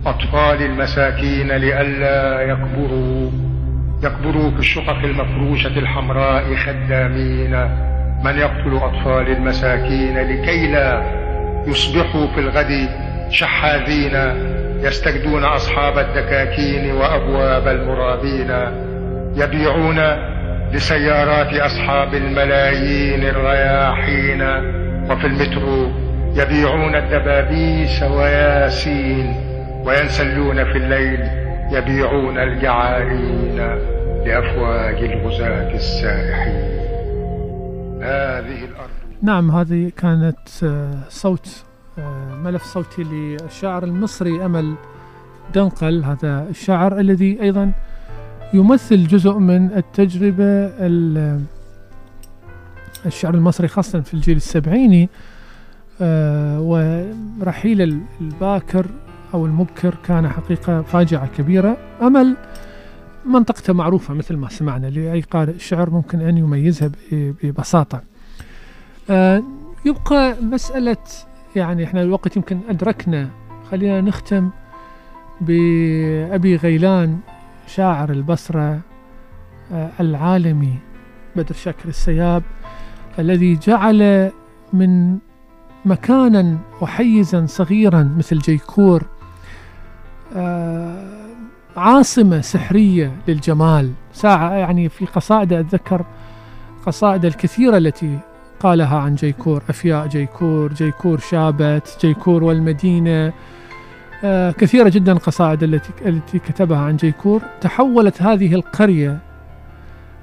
أطفال 0.06 0.62
المساكين 0.62 1.52
لئلا 1.52 2.40
يكبروا 2.40 3.30
يكبروا 4.02 4.50
في 4.50 4.58
الشقق 4.58 4.98
المفروشة 5.04 5.78
الحمراء 5.78 6.54
خدامين. 6.54 7.68
من 8.24 8.38
يقتل 8.38 8.76
أطفال 8.76 9.30
المساكين 9.30 10.18
لكي 10.18 10.72
لا 10.72 11.02
يصبحوا 11.66 12.26
في 12.26 12.40
الغد 12.40 12.88
شحاذين 13.30 14.16
يستجدون 14.82 15.44
أصحاب 15.44 15.98
الدكاكين 15.98 16.92
وأبواب 16.92 17.68
المرابين. 17.68 18.50
يبيعون 19.36 19.98
لسيارات 20.72 21.54
أصحاب 21.54 22.14
الملايين 22.14 23.22
الرياحين 23.22 24.42
وفي 25.10 25.26
المترو 25.26 25.90
يبيعون 26.34 26.94
الدبابيس 26.94 28.02
وياسين 28.02 29.36
وينسلون 29.84 30.64
في 30.64 30.78
الليل 30.78 31.20
يبيعون 31.72 32.38
الجعارين 32.38 33.56
لأفواج 34.26 35.04
الغزاة 35.04 35.74
السائحين. 35.74 36.76
هذه 38.02 38.64
الأرض. 38.64 38.90
نعم 39.22 39.50
هذه 39.50 39.92
كانت 39.96 40.64
آه، 40.64 40.90
صوت 41.08 41.64
آه، 41.98 42.34
ملف 42.44 42.62
صوتي 42.62 43.02
للشاعر 43.02 43.84
المصري 43.84 44.44
أمل 44.44 44.74
دنقل. 45.54 46.04
هذا 46.04 46.46
الشاعر 46.50 47.00
الذي 47.00 47.42
أيضا 47.42 47.72
يمثل 48.54 49.06
جزء 49.06 49.32
من 49.38 49.72
التجربة 49.72 50.44
ال- 50.86 51.40
الشعر 53.06 53.34
المصري 53.34 53.68
خاصة 53.68 54.00
في 54.00 54.14
الجيل 54.14 54.36
السبعيني 54.36 55.08
آه، 56.00 56.60
ورحيل 56.60 57.82
ال- 57.82 58.00
الباكر 58.20 58.86
أو 59.34 59.46
المبكر 59.46 59.94
كان 60.04 60.28
حقيقة 60.28 60.82
فاجعة 60.82 61.26
كبيرة. 61.26 61.76
أمل 62.02 62.36
منطقته 63.26 63.72
معروفة 63.72 64.14
مثل 64.14 64.36
ما 64.36 64.48
سمعنا 64.48 64.86
لأي 64.86 65.20
قارئ 65.20 65.58
شعر 65.58 65.90
ممكن 65.90 66.20
أن 66.20 66.38
يميزها 66.38 66.90
ببساطة. 67.12 68.02
آه، 69.10 69.42
يبقى 69.84 70.36
مسألة 70.42 70.96
يعني 71.56 71.84
إحنا 71.84 72.02
الوقت 72.02 72.36
يمكن 72.36 72.60
أدركنا. 72.68 73.28
خلينا 73.70 74.00
نختم 74.00 74.50
بأبي 75.40 76.56
غيلان. 76.56 77.18
شاعر 77.66 78.10
البصرة 78.10 78.80
آه، 79.72 79.90
العالمي 80.00 80.78
بدر 81.36 81.54
شاكر 81.54 81.88
السياب 81.88 82.42
الذي 83.18 83.56
جعل 83.56 84.30
من 84.72 85.18
مكانا 85.84 86.58
وحيزا 86.80 87.46
صغيرا 87.46 88.14
مثل 88.18 88.38
جيكور 88.38 89.02
آه، 90.36 91.26
عاصمة 91.76 92.40
سحرية 92.40 93.12
للجمال. 93.28 93.92
ساعة 94.12 94.52
يعني 94.52 94.88
في 94.88 95.06
قصائده 95.06 95.60
أتذكر 95.60 96.04
قصائد 96.86 97.24
الكثيرة 97.24 97.76
التي 97.76 98.18
قالها 98.60 98.98
عن 98.98 99.14
جيكور 99.14 99.62
أفياء 99.68 100.06
جيكور 100.06 100.72
جيكور 100.72 101.18
شابت 101.18 101.98
جيكور 102.00 102.44
والمدينة 102.44 103.32
كثيرة 104.58 104.88
جدا 104.88 105.12
القصائد 105.12 105.62
التي 105.62 105.90
التي 106.06 106.38
كتبها 106.38 106.78
عن 106.78 106.96
جيكور. 106.96 107.42
تحولت 107.60 108.22
هذه 108.22 108.54
القرية 108.54 109.18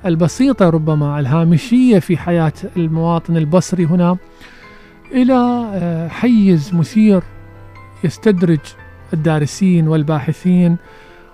البسيطة 0.05 0.69
ربما 0.69 1.19
الهامشية 1.19 1.99
في 1.99 2.17
حياة 2.17 2.53
المواطن 2.77 3.37
البصري 3.37 3.85
هنا 3.85 4.17
إلى 5.11 5.33
آه، 5.73 6.07
حيز 6.07 6.73
مثير 6.73 7.21
يستدرج 8.03 8.59
الدارسين 9.13 9.87
والباحثين 9.87 10.77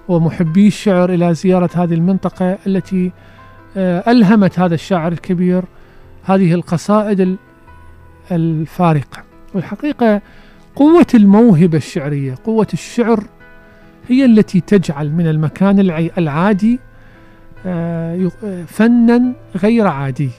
ومحبي 0.07 0.67
الشعر 0.67 1.09
إلى 1.13 1.33
زيارة 1.33 1.69
هذه 1.75 1.93
المنطقة 1.93 2.57
التي 2.67 3.11
آه، 3.77 4.11
ألهمت 4.11 4.59
هذا 4.59 4.73
الشاعر 4.75 5.11
الكبير 5.11 5.63
هذه 6.23 6.53
القصائد 6.53 7.19
ال- 7.21 7.37
الفارقة. 8.31 9.23
والحقيقة 9.53 10.21
قوة 10.79 11.07
الموهبة 11.13 11.77
الشعرية 11.77 12.35
قوة 12.45 12.67
الشعر 12.73 13.23
هي 14.07 14.25
التي 14.25 14.61
تجعل 14.61 15.11
من 15.11 15.27
المكان 15.27 15.79
العادي 16.17 16.79
آه، 17.65 18.31
آه، 18.43 18.63
فنا 18.63 19.33
غير 19.55 19.87
عادي. 19.87 20.29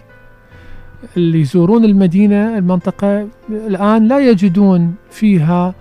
اللي 1.16 1.40
يزورون 1.40 1.84
المدينة 1.84 2.58
المنطقة 2.58 3.28
الآن 3.50 4.08
لا 4.08 4.18
يجدون 4.18 4.94
فيها 5.10 5.74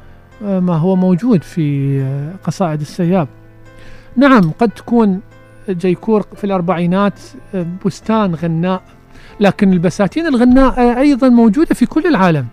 آه، 0.43 0.60
ما 0.60 0.76
هو 0.76 0.95
موجود 0.95 1.43
في 1.43 2.03
قصائد 2.43 2.82
السياب. 2.82 3.28
نعم 4.16 4.51
قد 4.60 4.70
تكون 4.70 5.20
جيكور 5.70 6.26
في 6.36 6.43
الأربعينات 6.43 7.20
بستان 7.86 8.36
غناء 8.36 8.82
لكن 9.39 9.74
البساتين 9.74 10.28
الغناء 10.28 10.99
أيضا 10.99 11.30
موجودة 11.30 11.76
في 11.76 11.86
كل 11.86 12.07
العالم. 12.07 12.47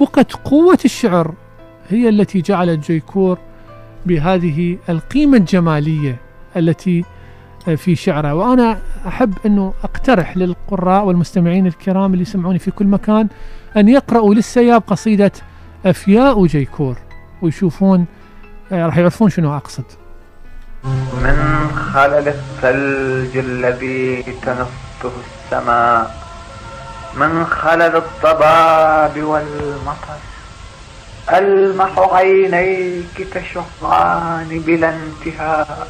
بقت 0.00 0.32
قوة 0.32 0.78
الشعر 0.84 1.34
هي 1.88 2.08
التي 2.08 2.40
جعلت 2.40 2.86
جيكور 2.90 3.38
بهذه 4.06 4.78
القيمة 4.88 5.36
الجمالية 5.36 6.16
التي 6.56 7.04
آه، 7.68 7.74
في 7.74 7.96
شعره. 7.96 8.34
وأنا 8.34 8.78
أحب 9.06 9.34
أنه 9.46 9.74
أقترح 9.84 10.36
للقراء 10.36 11.04
والمستمعين 11.04 11.66
الكرام 11.66 12.12
اللي 12.12 12.22
يسمعوني 12.22 12.58
في 12.58 12.70
كل 12.70 12.86
مكان 12.86 13.28
أن 13.76 13.88
يقرأوا 13.88 14.34
للسياب 14.34 14.82
قصيدة 14.86 15.32
أفياء 15.86 16.46
جيكور 16.46 16.96
ويشوفون 17.42 18.06
آه، 18.72 18.86
راح 18.86 18.98
يعرفون 18.98 19.30
شنو 19.30 19.56
أقصد. 19.56 19.84
من 21.22 21.68
خلل 21.92 22.28
الثلج 22.28 23.36
الذي 23.36 24.22
تنصه 24.22 25.12
السماء 25.44 26.23
من 27.16 27.46
خلل 27.46 27.96
الضباب 27.96 29.22
والمطر. 29.22 30.20
ألمح 31.32 31.98
عينيك 31.98 33.28
تشعان 33.34 34.62
بلا 34.66 34.88
انتهاء. 34.88 35.88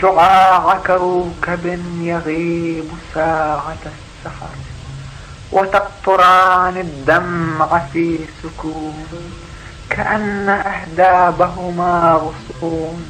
شعاع 0.00 0.78
كوكب 0.86 1.80
يغيب 2.00 2.88
ساعة 3.14 3.84
السحر. 3.86 4.56
وتقطران 5.52 6.76
الدمع 6.76 7.78
في 7.92 8.18
سكون. 8.42 9.06
كأن 9.90 10.48
أهدابهما 10.48 12.12
غصون. 12.12 13.06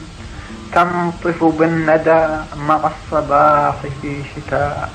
تنطف 0.72 1.44
بالندى 1.44 2.26
مع 2.56 2.80
الصباح 2.92 3.74
في 4.02 4.22
شتاء. 4.36 4.90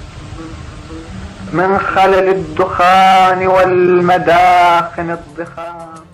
من 1.53 1.77
خلل 1.79 2.29
الدخان 2.29 3.47
والمداخن 3.47 5.09
الضخام. 5.11 6.10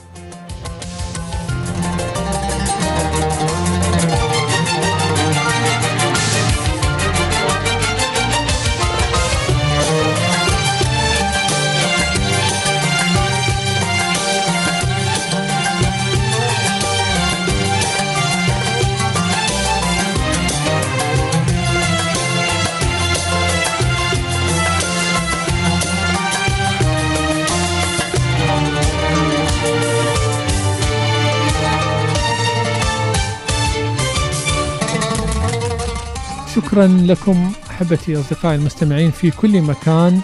شكرا 36.77 36.87
لكم 36.87 37.51
أحبتي 37.69 38.19
أصدقائي 38.19 38.55
المستمعين 38.55 39.11
في 39.11 39.31
كل 39.31 39.61
مكان. 39.61 40.21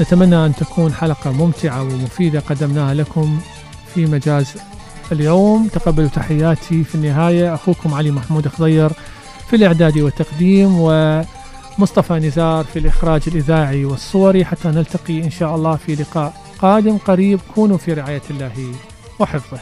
نتمنى 0.00 0.46
أن 0.46 0.54
تكون 0.54 0.92
حلقة 0.92 1.32
ممتعة 1.32 1.82
ومفيدة 1.82 2.40
قدمناها 2.40 2.94
لكم 2.94 3.40
في 3.94 4.06
مجاز 4.06 4.54
اليوم. 5.12 5.68
تقبلوا 5.68 6.08
تحياتي 6.08 6.84
في 6.84 6.94
النهاية. 6.94 7.54
أخوكم 7.54 7.94
علي 7.94 8.10
محمود 8.10 8.48
خضير 8.48 8.92
في 9.50 9.56
الإعداد 9.56 9.98
والتقديم 9.98 10.74
ومصطفى 10.78 12.14
نزار 12.14 12.64
في 12.64 12.78
الإخراج 12.78 13.22
الإذاعي 13.26 13.84
والصوري. 13.84 14.44
حتى 14.44 14.68
نلتقي 14.68 15.24
إن 15.24 15.30
شاء 15.30 15.54
الله 15.54 15.76
في 15.76 15.94
لقاء 15.94 16.32
قادم 16.58 16.98
قريب. 16.98 17.40
كونوا 17.54 17.78
في 17.78 17.92
رعاية 17.92 18.22
الله 18.30 18.72
وحفظه. 19.18 19.58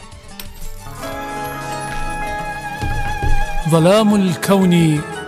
ظلام 3.69 4.15
الكون 4.15 5.01